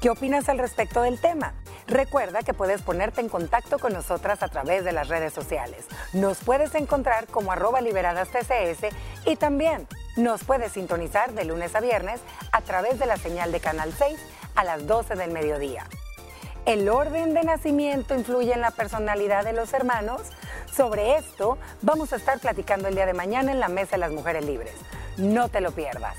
¿Qué 0.00 0.10
opinas 0.10 0.48
al 0.48 0.58
respecto 0.58 1.02
del 1.02 1.20
tema? 1.20 1.54
Recuerda 1.86 2.42
que 2.42 2.54
puedes 2.54 2.82
ponerte 2.82 3.20
en 3.20 3.28
contacto 3.28 3.78
con 3.78 3.92
nosotras 3.92 4.42
a 4.42 4.48
través 4.48 4.84
de 4.84 4.92
las 4.92 5.08
redes 5.08 5.32
sociales. 5.32 5.86
Nos 6.12 6.38
puedes 6.38 6.74
encontrar 6.74 7.26
como 7.26 7.52
arroba 7.52 7.80
liberadas 7.80 8.28
TCS 8.28 8.94
y 9.26 9.36
también 9.36 9.86
nos 10.16 10.44
puedes 10.44 10.72
sintonizar 10.72 11.32
de 11.32 11.44
lunes 11.44 11.74
a 11.74 11.80
viernes 11.80 12.20
a 12.50 12.60
través 12.60 12.98
de 12.98 13.06
la 13.06 13.16
señal 13.16 13.52
de 13.52 13.60
Canal 13.60 13.92
6 13.96 14.18
a 14.54 14.64
las 14.64 14.86
12 14.86 15.14
del 15.14 15.30
mediodía. 15.30 15.86
¿El 16.64 16.88
orden 16.88 17.34
de 17.34 17.42
nacimiento 17.42 18.14
influye 18.14 18.52
en 18.52 18.60
la 18.60 18.70
personalidad 18.70 19.44
de 19.44 19.52
los 19.52 19.72
hermanos? 19.72 20.22
Sobre 20.72 21.16
esto 21.16 21.58
vamos 21.80 22.12
a 22.12 22.16
estar 22.16 22.38
platicando 22.38 22.86
el 22.86 22.94
día 22.94 23.04
de 23.04 23.14
mañana 23.14 23.50
en 23.50 23.58
la 23.58 23.68
Mesa 23.68 23.92
de 23.92 23.98
las 23.98 24.12
Mujeres 24.12 24.44
Libres. 24.44 24.74
No 25.16 25.48
te 25.48 25.60
lo 25.60 25.72
pierdas. 25.72 26.16